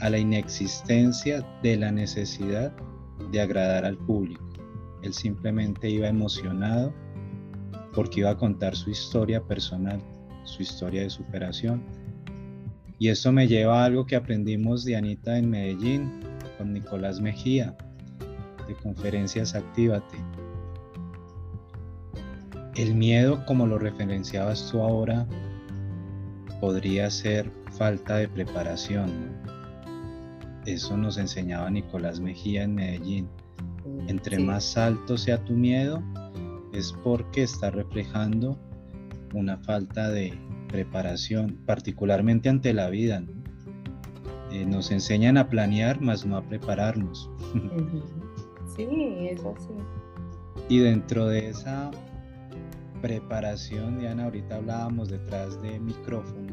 a 0.00 0.10
la 0.10 0.18
inexistencia 0.18 1.46
de 1.62 1.76
la 1.76 1.90
necesidad 1.90 2.72
de 3.30 3.40
agradar 3.40 3.84
al 3.84 3.96
público. 3.96 4.44
Él 5.02 5.12
simplemente 5.12 5.88
iba 5.88 6.08
emocionado 6.08 6.92
porque 7.94 8.20
iba 8.20 8.30
a 8.30 8.36
contar 8.36 8.74
su 8.74 8.90
historia 8.90 9.42
personal, 9.42 10.00
su 10.44 10.62
historia 10.62 11.02
de 11.02 11.10
superación. 11.10 11.82
Y 12.98 13.08
eso 13.08 13.32
me 13.32 13.46
lleva 13.46 13.82
a 13.82 13.84
algo 13.84 14.06
que 14.06 14.16
aprendimos 14.16 14.84
de 14.84 14.96
Anita 14.96 15.38
en 15.38 15.50
Medellín 15.50 16.20
con 16.58 16.72
Nicolás 16.72 17.20
Mejía, 17.20 17.76
de 18.66 18.74
conferencias 18.74 19.54
Actívate. 19.54 20.16
El 22.76 22.94
miedo, 22.94 23.44
como 23.46 23.66
lo 23.66 23.78
referenciabas 23.78 24.70
tú 24.70 24.80
ahora, 24.80 25.26
podría 26.64 27.10
ser 27.10 27.52
falta 27.72 28.16
de 28.16 28.26
preparación. 28.26 29.10
Eso 30.64 30.96
nos 30.96 31.18
enseñaba 31.18 31.68
Nicolás 31.68 32.20
Mejía 32.20 32.62
en 32.62 32.74
Medellín. 32.74 33.28
Mm, 33.84 34.08
Entre 34.08 34.38
más 34.38 34.78
alto 34.78 35.18
sea 35.18 35.44
tu 35.44 35.52
miedo, 35.52 36.02
es 36.72 36.94
porque 37.04 37.42
está 37.42 37.70
reflejando 37.70 38.58
una 39.34 39.58
falta 39.58 40.08
de 40.08 40.32
preparación, 40.68 41.58
particularmente 41.66 42.48
ante 42.48 42.72
la 42.72 42.88
vida. 42.88 43.22
Eh, 44.50 44.64
nos 44.64 44.90
enseñan 44.90 45.36
a 45.36 45.50
planear, 45.50 46.00
más 46.00 46.24
no 46.24 46.38
a 46.38 46.42
prepararnos. 46.48 47.30
Sí, 48.74 48.88
es 49.28 49.44
así. 49.44 49.74
Y 50.70 50.78
dentro 50.78 51.26
de 51.26 51.50
esa 51.50 51.90
preparación, 53.02 53.98
Diana, 53.98 54.24
ahorita 54.24 54.56
hablábamos 54.56 55.10
detrás 55.10 55.60
de 55.60 55.78
micrófonos 55.78 56.43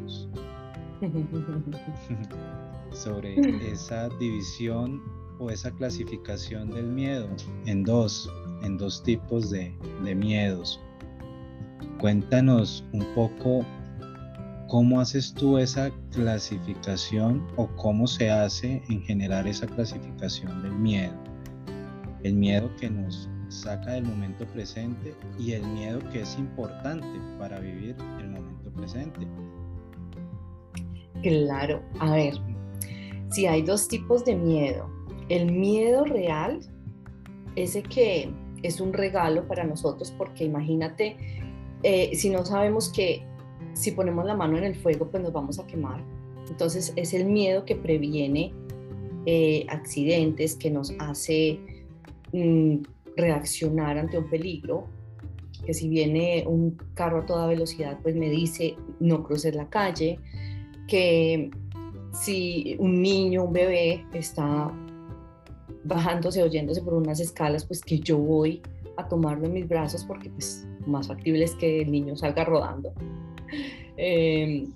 sobre 2.92 3.36
esa 3.72 4.10
división 4.20 5.02
o 5.40 5.50
esa 5.50 5.72
clasificación 5.72 6.70
del 6.70 6.86
miedo 6.86 7.28
en 7.66 7.84
dos, 7.84 8.32
en 8.64 8.78
dos 8.78 9.02
tipos 9.04 9.50
de, 9.50 9.74
de 10.04 10.16
miedos. 10.16 10.80
Cuéntanos 12.00 12.84
un 12.94 13.06
poco 13.16 13.66
cómo 14.68 15.02
haces 15.02 15.34
tú 15.34 15.58
esa 15.58 15.92
clasificación 16.12 17.46
o 17.58 17.68
cómo 17.76 18.08
se 18.08 18.30
hace 18.30 18.82
en 18.90 19.02
generar 19.02 19.48
esa 19.48 19.68
clasificación 19.68 20.62
del 20.64 20.74
miedo. 20.74 21.14
El 22.24 22.36
miedo 22.36 22.70
que 22.80 22.90
nos 22.90 23.30
saca 23.50 23.92
del 23.92 24.06
momento 24.06 24.46
presente 24.48 25.16
y 25.38 25.54
el 25.54 25.64
miedo 25.68 26.00
que 26.12 26.22
es 26.22 26.38
importante 26.38 27.08
para 27.38 27.60
vivir 27.60 27.96
el 28.20 28.30
momento 28.30 28.72
presente. 28.72 29.28
Claro, 31.22 31.82
a 32.00 32.16
ver, 32.16 32.34
si 33.30 33.46
hay 33.46 33.62
dos 33.62 33.88
tipos 33.88 34.26
de 34.26 34.36
miedo, 34.36 34.90
el 35.30 35.52
miedo 35.52 36.04
real, 36.04 36.60
ese 37.56 37.84
que 37.84 38.30
es 38.64 38.82
un 38.82 38.94
regalo 38.94 39.48
para 39.48 39.64
nosotros, 39.64 40.14
porque 40.18 40.44
imagínate, 40.44 41.18
eh, 41.84 42.16
si 42.16 42.30
no 42.30 42.46
sabemos 42.46 42.90
que 42.90 43.24
si 43.74 43.92
ponemos 43.92 44.26
la 44.26 44.36
mano 44.36 44.58
en 44.58 44.64
el 44.64 44.76
fuego, 44.76 45.10
pues 45.10 45.24
nos 45.24 45.34
vamos 45.34 45.60
a 45.60 45.68
quemar. 45.68 46.04
Entonces 46.50 46.94
es 46.96 47.14
el 47.14 47.26
miedo 47.26 47.66
que 47.66 47.76
previene 47.76 48.54
eh, 49.26 49.66
accidentes, 49.70 50.56
que 50.56 50.70
nos 50.70 50.94
hace 51.00 51.60
mm, 52.34 52.78
reaccionar 53.16 53.98
ante 53.98 54.18
un 54.18 54.30
peligro, 54.30 54.88
que 55.66 55.74
si 55.74 55.88
viene 55.88 56.44
un 56.48 56.78
carro 56.94 57.20
a 57.22 57.26
toda 57.26 57.48
velocidad, 57.48 58.00
pues 58.02 58.16
me 58.16 58.30
dice 58.30 58.76
no 59.00 59.24
cruces 59.24 59.56
la 59.56 59.70
calle, 59.70 60.20
que 60.92 61.50
si 62.12 62.76
un 62.80 63.02
niño, 63.02 63.46
un 63.46 63.54
bebé 63.54 64.06
está 64.12 64.70
bajándose, 65.86 66.44
oyéndose 66.44 66.82
por 66.82 66.96
unas 66.96 67.22
escalas, 67.22 67.64
pues 67.64 67.82
que 67.82 67.98
yo 67.98 68.18
voy 68.18 68.62
a 68.98 69.08
tomarlo 69.08 69.46
en 69.46 69.54
mis 69.54 69.70
brazos 69.70 70.04
porque 70.04 70.30
pues 70.30 70.68
más 70.86 71.08
factible 71.08 71.46
es 71.46 71.56
que 71.56 71.84
el 71.84 71.92
niño 71.92 72.18
salga 72.18 72.44
rodando. 72.44 72.94
Em, 73.98 74.72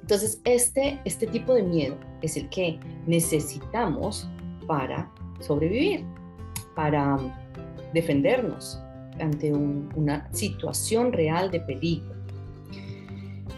entonces, 0.00 0.40
este, 0.44 0.98
este 1.04 1.26
tipo 1.26 1.52
de 1.52 1.62
miedo 1.62 1.96
es 2.22 2.36
el 2.36 2.48
que 2.48 2.78
necesitamos 3.06 4.26
para 4.66 5.12
sobrevivir, 5.40 6.04
para 6.74 7.18
defendernos 7.92 8.80
ante 9.20 9.52
una 9.52 10.32
situación 10.32 11.12
real 11.12 11.50
de 11.50 11.60
peligro. 11.60 12.11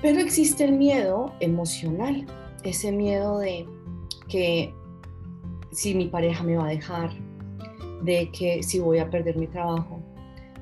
Pero 0.04 0.20
existe 0.20 0.64
el 0.64 0.72
miedo 0.72 1.32
emocional, 1.40 2.26
ese 2.62 2.92
miedo 2.92 3.38
de 3.38 3.66
que 4.28 4.70
si 5.72 5.94
mi 5.94 6.08
pareja 6.08 6.44
me 6.44 6.58
va 6.58 6.66
a 6.66 6.68
dejar, 6.68 7.10
de 8.02 8.30
que 8.30 8.62
si 8.62 8.80
voy 8.80 8.98
a 8.98 9.08
perder 9.08 9.38
mi 9.38 9.46
trabajo, 9.46 10.02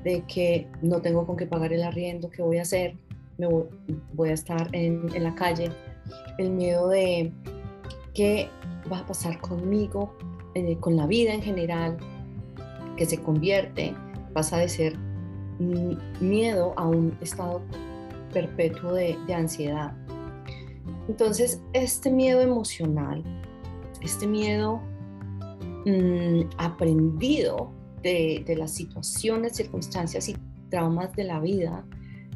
de 0.05 0.23
que 0.33 0.69
no 0.81 1.01
tengo 1.01 1.27
con 1.27 1.35
qué 1.35 1.45
pagar 1.45 1.73
el 1.73 1.83
arriendo, 1.83 2.29
¿qué 2.29 2.41
voy 2.41 2.57
a 2.57 2.61
hacer? 2.61 2.95
Me 3.37 3.47
voy, 4.13 4.29
a 4.29 4.31
estar 4.31 4.69
en, 4.71 5.07
la 5.21 5.35
calle. 5.35 5.69
El 6.37 6.51
miedo 6.51 6.87
de 6.87 7.33
qué 8.13 8.47
va 8.89 8.99
a 8.99 9.05
pasar 9.05 9.41
conmigo, 9.41 10.15
eh, 10.55 10.77
con 10.79 10.95
la 10.95 11.05
vida 11.05 11.33
en 11.33 11.41
general, 11.41 11.97
que 12.95 13.05
se 13.05 13.21
convierte, 13.21 13.93
pasa 14.33 14.59
de 14.59 14.69
ser 14.69 14.97
miedo 16.21 16.73
a 16.77 16.87
un 16.87 17.17
estado 17.19 17.61
perpetuo 18.33 18.93
de, 18.93 19.17
ansiedad. 19.33 19.95
Entonces, 21.07 21.61
este 21.73 22.11
miedo 22.11 22.41
emocional, 22.41 23.23
este 24.01 24.27
miedo 24.27 24.81
mm, 25.85 26.41
aprendido 26.57 27.71
de, 28.01 28.43
las 28.57 28.71
situaciones, 28.71 29.55
circunstancias 29.55 30.27
y 30.29 30.35
traumas 30.69 31.13
de 31.13 31.23
la 31.23 31.39
vida 31.39 31.85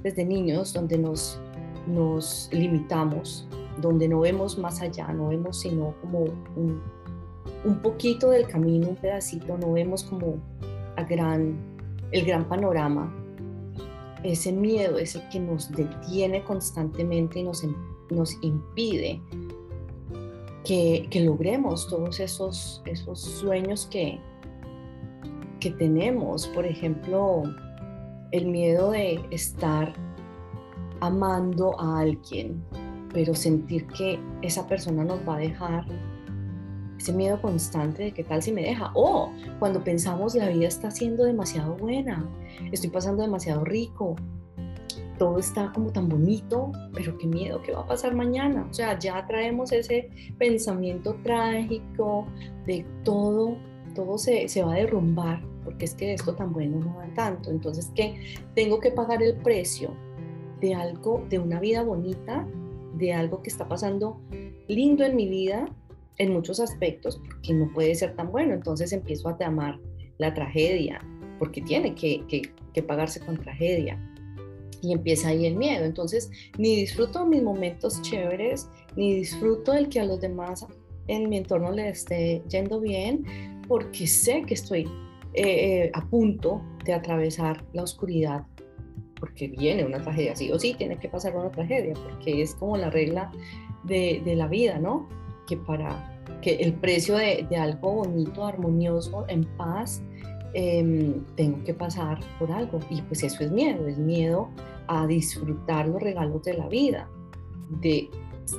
desde 0.04 0.24
niños, 0.26 0.74
donde 0.74 0.98
nos, 0.98 1.40
limitamos, 2.52 3.48
donde 3.82 4.08
no 4.08 4.22
vemos 4.22 4.58
más 4.58 4.82
allá, 4.82 5.08
no 5.14 5.30
vemos 5.30 5.60
sino 5.62 5.94
como 6.02 6.26
un, 6.56 6.82
poquito 7.82 8.30
del 8.30 8.48
camino, 8.48 8.90
un 8.90 8.96
pedacito, 8.96 9.58
no 9.58 9.74
vemos 9.74 10.04
como 10.04 10.36
el 12.12 12.26
gran 12.26 12.48
panorama 12.48 13.14
ese 14.24 14.52
miedo 14.52 14.98
es 14.98 15.16
el 15.16 15.28
que 15.30 15.40
nos 15.40 15.72
detiene 15.72 16.44
constantemente 16.44 17.40
y 17.40 17.44
nos, 17.44 17.64
nos 18.10 18.38
impide 18.42 19.22
que, 20.64 21.08
logremos 21.24 21.88
todos 21.88 22.20
esos, 22.20 22.82
esos 22.86 23.20
sueños 23.22 23.88
que, 23.90 24.20
que 25.60 25.72
tenemos. 25.72 26.48
Por 26.48 26.66
ejemplo, 26.66 27.44
el 28.32 28.48
miedo 28.48 28.92
de 28.92 29.24
estar 29.32 29.94
amando 31.00 31.80
a 31.80 32.00
alguien, 32.00 32.62
pero 33.14 33.34
sentir 33.34 33.88
que 33.88 34.20
esa 34.42 34.68
persona 34.68 35.06
nos 35.06 35.20
va 35.28 35.36
a 35.36 35.40
dejar 35.40 35.86
ese 37.08 37.16
miedo 37.16 37.42
constante 37.42 38.04
de 38.04 38.12
qué 38.12 38.24
tal 38.24 38.42
si 38.42 38.52
me 38.52 38.64
deja. 38.64 38.92
O 38.94 39.32
cuando 39.60 39.82
pensamos 39.82 40.36
la 40.36 40.50
vida 40.50 40.68
está 40.68 40.92
siendo 40.92 41.24
demasiado 41.24 41.76
buena, 41.76 42.30
estoy 42.72 42.90
pasando 42.90 43.24
demasiado 43.24 43.64
rico, 43.64 44.16
todo 45.18 45.40
está 45.40 45.72
como 45.74 45.90
tan 45.92 46.10
bonito, 46.10 46.72
pero 46.94 47.18
qué 47.18 47.26
miedo, 47.26 47.62
¿qué 47.64 47.72
va 47.72 47.82
a 47.82 47.88
pasar 47.88 48.14
mañana? 48.14 48.68
O 48.70 48.74
sea, 48.74 49.00
ya 49.00 49.26
traemos 49.26 49.72
ese 49.72 50.10
pensamiento 50.38 51.16
trágico 51.24 52.28
de 52.66 52.86
todo, 53.04 53.58
todo 53.96 54.18
se, 54.18 54.50
se 54.50 54.64
va 54.64 54.74
a 54.74 54.78
derrumbar, 54.78 55.42
porque 55.64 55.86
es 55.86 55.96
que 55.96 56.14
esto 56.14 56.36
tan 56.36 56.52
bueno 56.52 56.80
no 56.80 57.00
da 57.00 57.08
tanto. 57.16 57.50
Entonces, 57.50 57.90
¿qué? 57.96 58.20
Tengo 58.54 58.80
que 58.80 58.92
pagar 58.92 59.24
el 59.24 59.38
precio 59.38 59.92
de 60.60 60.76
algo, 60.76 61.24
de 61.30 61.40
una 61.40 61.60
vida 61.62 61.84
bonita, 61.84 62.46
de 62.96 63.14
algo 63.14 63.42
que 63.42 63.50
está 63.50 63.68
pasando 63.68 64.20
lindo 64.68 65.06
en 65.06 65.16
mi 65.16 65.30
vida 65.30 65.68
en 66.18 66.34
muchos 66.34 66.60
aspectos, 66.60 67.22
porque 67.26 67.54
no 67.54 67.72
puede 67.74 67.96
ser 67.96 68.16
tan 68.16 68.32
bueno. 68.32 68.54
Entonces 68.54 68.92
empiezo 68.92 69.30
a 69.30 69.38
amar 69.46 69.80
la 70.18 70.34
tragedia, 70.34 71.02
porque 71.40 71.62
tiene 71.62 71.94
que, 71.96 72.26
que, 72.28 72.42
que 72.74 72.84
pagarse 72.84 73.20
con 73.20 73.38
tragedia 73.38 74.00
y 74.82 74.94
empieza 74.94 75.30
ahí 75.30 75.46
el 75.46 75.56
miedo. 75.56 75.86
Entonces, 75.86 76.32
ni 76.58 76.76
disfruto 76.76 77.26
mis 77.26 77.44
momentos 77.44 78.02
chéveres, 78.02 78.70
ni 78.96 79.14
disfruto 79.16 79.74
el 79.74 79.90
que 79.90 80.00
a 80.00 80.06
los 80.06 80.22
demás 80.22 80.66
en 81.08 81.30
mi 81.30 81.38
entorno 81.38 81.72
le 81.72 81.90
esté 81.90 82.44
yendo 82.50 82.80
bien, 82.80 83.24
porque 83.68 84.08
sé 84.08 84.44
que 84.46 84.54
estoy 84.54 84.84
eh, 85.34 85.84
eh, 85.84 85.92
a 85.94 86.06
punto 86.10 86.62
de 86.86 86.94
atravesar 86.94 87.64
la 87.74 87.84
oscuridad, 87.84 88.46
porque 89.20 89.48
viene 89.48 89.86
una 89.86 90.02
tragedia, 90.02 90.36
sí 90.36 90.52
o 90.52 90.60
sí, 90.60 90.76
tiene 90.78 90.98
que 90.98 91.10
pasar 91.10 91.36
una 91.36 91.52
tragedia, 91.52 91.94
porque 91.94 92.42
es 92.42 92.56
como 92.56 92.78
la 92.78 92.90
regla 92.90 93.32
de, 93.84 94.22
de 94.24 94.36
la 94.36 94.48
vida, 94.48 94.80
¿no? 94.80 95.08
Que 95.48 95.58
para 95.58 96.14
que 96.42 96.56
el 96.56 96.74
precio 96.74 97.16
de, 97.16 97.48
de 97.50 97.58
algo 97.58 97.94
bonito, 97.94 98.46
armonioso, 98.46 99.26
en 99.28 99.44
paz, 99.58 100.04
Em, 100.60 101.24
tengo 101.36 101.64
que 101.64 101.74
pasar 101.74 102.20
por 102.40 102.52
algo. 102.52 102.80
Y 102.90 103.02
pues 103.04 103.24
eso 103.24 103.44
es 103.44 103.52
miedo, 103.52 103.88
es 103.88 103.98
miedo 103.98 104.50
a 104.88 105.06
disfrutar 105.06 105.88
los 105.88 106.02
regalos 106.02 106.42
de 106.44 106.56
la 106.56 106.68
vida. 106.68 107.08
De, 107.82 108.10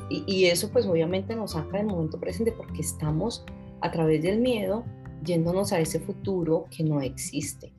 y, 0.09 0.45
eso 0.45 0.71
pues 0.71 0.87
obviamente 0.87 1.35
nos 1.35 1.53
saca 1.53 1.79
del 1.79 1.87
momento 1.87 2.21
presente 2.21 2.53
porque 2.53 2.83
estamos 2.83 3.45
a 3.81 3.91
través 3.91 4.23
del 4.23 4.39
miedo 4.41 4.85
yéndonos 5.25 5.73
a 5.73 5.81
ese 5.81 5.99
futuro 5.99 6.67
que 6.71 6.85
no 6.85 7.01
existe. 7.01 7.73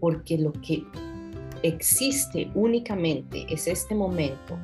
Porque 0.00 0.38
lo 0.38 0.52
que 0.52 0.84
existe 1.62 2.50
únicamente 2.54 3.44
es 3.50 3.66
este 3.66 3.94
momento. 3.94 4.58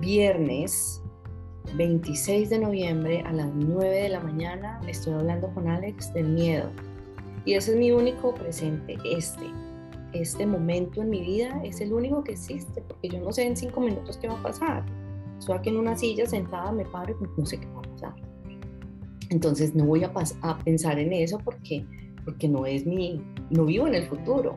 Viernes 0.00 1.01
26 1.76 2.50
de 2.50 2.58
noviembre 2.58 3.22
a 3.26 3.32
las 3.32 3.52
9 3.54 4.02
de 4.02 4.08
la 4.08 4.20
mañana 4.20 4.80
estoy 4.86 5.14
hablando 5.14 5.48
con 5.54 5.68
Alex 5.68 6.12
del 6.12 6.28
miedo 6.28 6.70
y 7.44 7.54
ese 7.54 7.72
es 7.72 7.78
mi 7.78 7.90
único 7.90 8.34
presente, 8.34 8.96
este. 9.04 9.46
Este 10.12 10.46
momento 10.46 11.00
en 11.00 11.10
mi 11.10 11.22
vida 11.22 11.60
es 11.64 11.80
el 11.80 11.92
único 11.92 12.22
que 12.22 12.32
existe, 12.32 12.82
porque 12.82 13.08
yo 13.08 13.18
no 13.20 13.32
sé 13.32 13.46
en 13.46 13.56
cinco 13.56 13.80
minutos 13.80 14.18
qué 14.18 14.28
va 14.28 14.38
a 14.38 14.42
pasar. 14.42 14.84
Estoy 15.38 15.56
aquí 15.56 15.70
en 15.70 15.78
una 15.78 15.96
silla 15.96 16.26
sentada, 16.26 16.70
me 16.70 16.84
paro 16.84 17.16
y 17.18 17.40
no 17.40 17.46
sé 17.46 17.58
qué 17.58 17.66
va 17.68 17.78
a 17.78 17.82
pasar. 17.82 18.14
Entonces 19.30 19.74
no 19.74 19.86
voy 19.86 20.04
a, 20.04 20.12
a 20.42 20.58
pensar 20.58 20.98
en 20.98 21.12
eso 21.14 21.38
porque, 21.38 21.84
porque 22.24 22.46
no 22.46 22.66
es 22.66 22.86
mi, 22.86 23.22
no 23.50 23.64
vivo 23.64 23.86
en 23.86 23.94
el 23.94 24.04
futuro. 24.04 24.54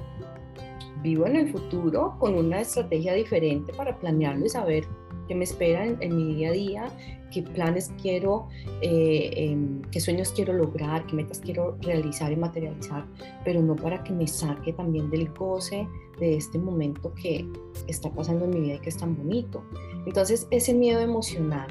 Vivo 1.01 1.25
en 1.25 1.37
el 1.37 1.49
futuro 1.49 2.17
con 2.19 2.35
una 2.35 2.61
estrategia 2.61 3.13
diferente 3.13 3.71
para 3.73 3.97
planearlo 3.97 4.45
y 4.45 4.49
saber 4.49 4.85
qué 5.27 5.35
me 5.35 5.43
espera 5.43 5.85
en, 5.85 6.15
mi 6.15 6.35
día 6.35 6.49
a 6.49 6.51
día, 6.51 6.87
qué 7.31 7.43
planes 7.43 7.91
quiero, 8.01 8.47
eh, 8.81 9.31
em, 9.35 9.81
qué 9.91 9.99
sueños 9.99 10.31
quiero 10.35 10.53
lograr, 10.53 11.05
qué 11.05 11.15
metas 11.15 11.39
quiero 11.39 11.77
realizar 11.81 12.31
y 12.31 12.35
materializar, 12.35 13.05
pero 13.43 13.61
no 13.61 13.75
para 13.75 14.03
que 14.03 14.13
me 14.13 14.27
saque 14.27 14.73
también 14.73 15.09
del 15.09 15.29
goce 15.33 15.87
de 16.19 16.37
este 16.37 16.57
momento 16.57 17.13
que 17.13 17.47
está 17.87 18.09
pasando 18.09 18.45
en 18.45 18.51
mi 18.51 18.61
vida 18.61 18.75
y 18.75 18.79
que 18.79 18.89
es 18.89 18.97
tan 18.97 19.15
bonito. 19.15 19.63
Entonces 20.05 20.47
ese 20.51 20.73
miedo 20.73 20.99
emocional 20.99 21.67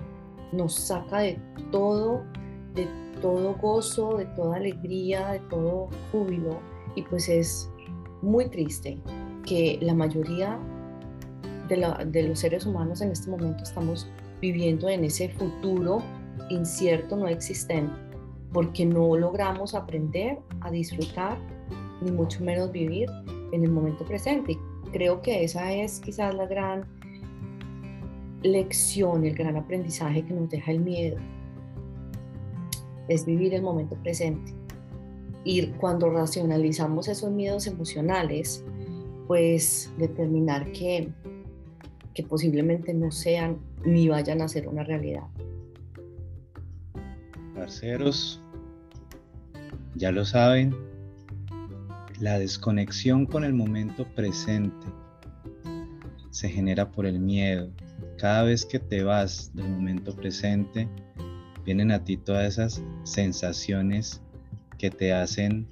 nos 0.52 0.74
saca 0.74 1.20
de 1.20 1.38
todo, 1.70 2.22
de 2.74 2.86
todo 3.20 3.54
gozo, 3.54 4.18
de 4.18 4.26
toda 4.26 4.56
alegría, 4.56 5.32
de 5.32 5.40
todo 5.40 5.88
júbilo 6.12 6.58
y 6.94 7.02
pues 7.02 7.28
es 7.28 7.70
muy 8.22 8.48
triste 8.48 8.98
que 9.44 9.78
la 9.80 9.94
mayoría 9.94 10.58
de, 11.68 12.22
los 12.22 12.38
seres 12.38 12.66
humanos 12.66 13.00
en 13.00 13.10
este 13.10 13.30
momento 13.30 13.62
estamos 13.62 14.08
viviendo 14.40 14.88
en 14.88 15.04
ese 15.04 15.28
futuro 15.28 16.02
incierto, 16.50 17.16
no 17.16 17.28
existente, 17.28 17.94
porque 18.52 18.84
no 18.84 19.16
logramos 19.16 19.74
aprender 19.74 20.38
a 20.60 20.70
disfrutar, 20.70 21.38
ni 22.02 22.10
mucho 22.10 22.44
menos 22.44 22.70
vivir 22.70 23.08
en 23.52 23.64
el 23.64 23.70
momento 23.70 24.04
presente. 24.04 24.58
Creo 24.92 25.22
que 25.22 25.44
esa 25.44 25.72
es 25.72 26.00
quizás 26.00 26.34
la 26.34 26.46
gran 26.46 26.84
lección, 28.42 29.24
el 29.24 29.34
gran 29.34 29.56
aprendizaje 29.56 30.24
que 30.24 30.34
nos 30.34 30.50
deja 30.50 30.70
el 30.70 30.80
miedo, 30.80 31.16
es 33.08 33.24
vivir 33.24 33.54
el 33.54 33.62
momento 33.62 33.96
presente. 33.96 34.52
Y 35.44 35.66
cuando 35.72 36.10
racionalizamos 36.10 37.08
esos 37.08 37.30
miedos 37.30 37.66
emocionales, 37.66 38.64
pues 39.26 39.92
determinar 39.98 40.70
que 40.72 41.12
que 42.14 42.22
posiblemente 42.22 42.94
no 42.94 43.10
sean 43.10 43.58
ni 43.84 44.08
vayan 44.08 44.40
a 44.40 44.48
ser 44.48 44.68
una 44.68 44.84
realidad. 44.84 45.24
Parceros, 47.54 48.40
ya 49.94 50.12
lo 50.12 50.24
saben, 50.24 50.74
la 52.20 52.38
desconexión 52.38 53.26
con 53.26 53.44
el 53.44 53.52
momento 53.52 54.06
presente 54.14 54.86
se 56.30 56.48
genera 56.48 56.90
por 56.90 57.06
el 57.06 57.20
miedo. 57.20 57.70
Cada 58.18 58.44
vez 58.44 58.64
que 58.64 58.78
te 58.78 59.02
vas 59.02 59.50
del 59.54 59.68
momento 59.68 60.14
presente, 60.14 60.88
vienen 61.64 61.90
a 61.92 62.02
ti 62.04 62.16
todas 62.16 62.46
esas 62.46 62.82
sensaciones 63.04 64.20
que 64.78 64.90
te 64.90 65.12
hacen 65.12 65.66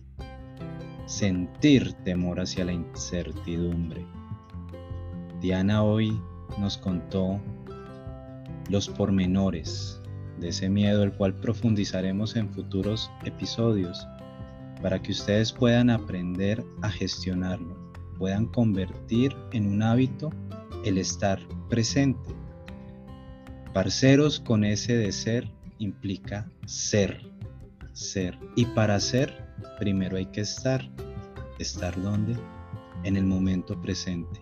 sentir 1.06 1.92
temor 2.04 2.40
hacia 2.40 2.64
la 2.64 2.72
incertidumbre. 2.72 4.04
Diana 5.40 5.82
hoy 5.82 6.20
nos 6.58 6.78
contó 6.78 7.40
los 8.68 8.88
pormenores 8.88 10.00
de 10.38 10.48
ese 10.48 10.68
miedo, 10.68 11.02
el 11.02 11.12
cual 11.12 11.34
profundizaremos 11.34 12.36
en 12.36 12.48
futuros 12.50 13.10
episodios, 13.24 14.06
para 14.80 15.00
que 15.00 15.12
ustedes 15.12 15.52
puedan 15.52 15.90
aprender 15.90 16.64
a 16.82 16.90
gestionarlo, 16.90 17.92
puedan 18.18 18.46
convertir 18.46 19.36
en 19.52 19.66
un 19.66 19.82
hábito 19.82 20.30
el 20.84 20.98
estar 20.98 21.38
presente. 21.68 22.34
Parceros 23.72 24.40
con 24.40 24.64
ese 24.64 24.96
de 24.96 25.12
ser 25.12 25.48
implica 25.78 26.50
ser, 26.66 27.20
ser. 27.92 28.38
Y 28.56 28.66
para 28.66 28.98
ser, 29.00 29.44
primero 29.78 30.16
hay 30.16 30.26
que 30.26 30.42
estar. 30.42 30.82
¿Estar 31.58 32.00
dónde? 32.02 32.36
En 33.04 33.16
el 33.16 33.24
momento 33.24 33.80
presente. 33.80 34.41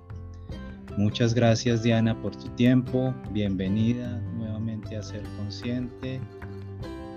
Muchas 0.97 1.35
gracias 1.35 1.83
Diana 1.83 2.21
por 2.21 2.35
tu 2.35 2.49
tiempo. 2.51 3.15
Bienvenida 3.31 4.21
nuevamente 4.35 4.97
a 4.97 5.03
Ser 5.03 5.23
Consciente. 5.39 6.21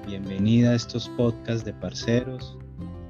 Bienvenida 0.05 0.71
a 0.71 0.75
estos 0.75 1.09
podcasts 1.09 1.65
de 1.65 1.73
parceros. 1.73 2.57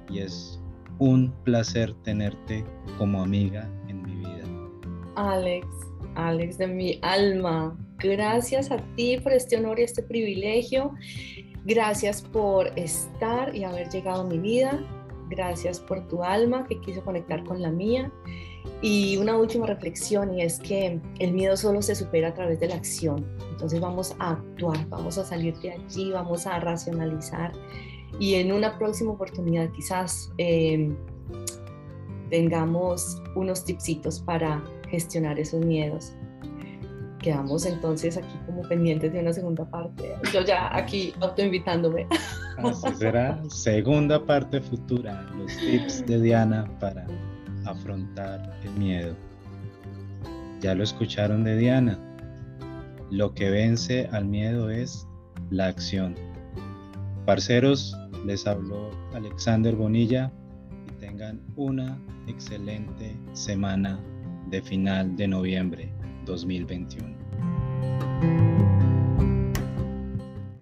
Y 0.09 0.19
es 0.19 0.59
un 0.99 1.31
placer 1.43 1.93
tenerte 2.03 2.63
como 2.97 3.21
amiga 3.21 3.69
en 3.87 4.03
mi 4.03 4.15
vida. 4.15 4.45
Alex, 5.15 5.67
Alex 6.15 6.57
de 6.57 6.67
mi 6.67 6.99
alma, 7.01 7.77
gracias 7.97 8.71
a 8.71 8.77
ti 8.95 9.17
por 9.17 9.33
este 9.33 9.57
honor 9.57 9.79
y 9.79 9.83
este 9.83 10.01
privilegio. 10.01 10.93
Gracias 11.65 12.21
por 12.21 12.67
estar 12.77 13.55
y 13.55 13.63
haber 13.63 13.89
llegado 13.89 14.21
a 14.21 14.25
mi 14.25 14.37
vida. 14.37 14.79
Gracias 15.29 15.79
por 15.79 16.07
tu 16.07 16.23
alma 16.23 16.65
que 16.67 16.79
quiso 16.81 17.03
conectar 17.03 17.43
con 17.43 17.61
la 17.61 17.71
mía. 17.71 18.11
Y 18.81 19.17
una 19.17 19.37
última 19.37 19.65
reflexión 19.65 20.37
y 20.37 20.41
es 20.41 20.59
que 20.59 20.99
el 21.19 21.33
miedo 21.33 21.55
solo 21.55 21.81
se 21.81 21.95
supera 21.95 22.29
a 22.29 22.33
través 22.33 22.59
de 22.59 22.67
la 22.67 22.75
acción. 22.75 23.25
Entonces 23.51 23.79
vamos 23.79 24.15
a 24.19 24.31
actuar, 24.31 24.87
vamos 24.89 25.17
a 25.17 25.23
salir 25.23 25.57
de 25.59 25.71
allí, 25.71 26.11
vamos 26.11 26.45
a 26.45 26.59
racionalizar 26.59 27.53
y 28.19 28.35
en 28.35 28.51
una 28.51 28.77
próxima 28.77 29.11
oportunidad 29.11 29.69
quizás 29.71 30.31
em, 30.37 30.95
tengamos 32.29 33.21
unos 33.35 33.63
tipsitos 33.65 34.19
para 34.19 34.63
gestionar 34.89 35.39
esos 35.39 35.65
miedos. 35.65 36.13
Quedamos 37.19 37.65
entonces 37.65 38.17
aquí 38.17 38.37
como 38.45 38.63
pendientes 38.63 39.13
de 39.13 39.19
una 39.19 39.31
segunda 39.31 39.65
parte. 39.69 40.13
Yo 40.33 40.41
ya 40.41 40.75
aquí 40.75 41.13
autoinvitándome. 41.21 42.05
Así 42.57 42.93
será. 42.95 43.41
Segunda 43.49 44.23
parte 44.23 44.59
futura, 44.61 45.23
los 45.37 45.55
tips 45.57 46.05
de 46.05 46.21
Diana 46.21 46.69
para 46.79 47.07
afrontar 47.65 48.57
el 48.63 48.71
miedo. 48.71 49.15
Ya 50.61 50.75
lo 50.75 50.83
escucharon 50.83 51.43
de 51.43 51.57
Diana. 51.57 51.99
Lo 53.11 53.33
que 53.33 53.49
vence 53.49 54.07
al 54.11 54.25
miedo 54.25 54.69
es 54.69 55.07
la 55.49 55.67
acción. 55.67 56.15
Parceros, 57.25 57.97
les 58.25 58.47
habló 58.47 58.91
Alexander 59.13 59.75
Bonilla 59.75 60.31
y 60.87 60.91
tengan 60.99 61.41
una 61.55 61.99
excelente 62.27 63.15
semana 63.33 63.99
de 64.49 64.61
final 64.61 65.15
de 65.15 65.27
noviembre 65.27 65.93
2021. 66.25 68.82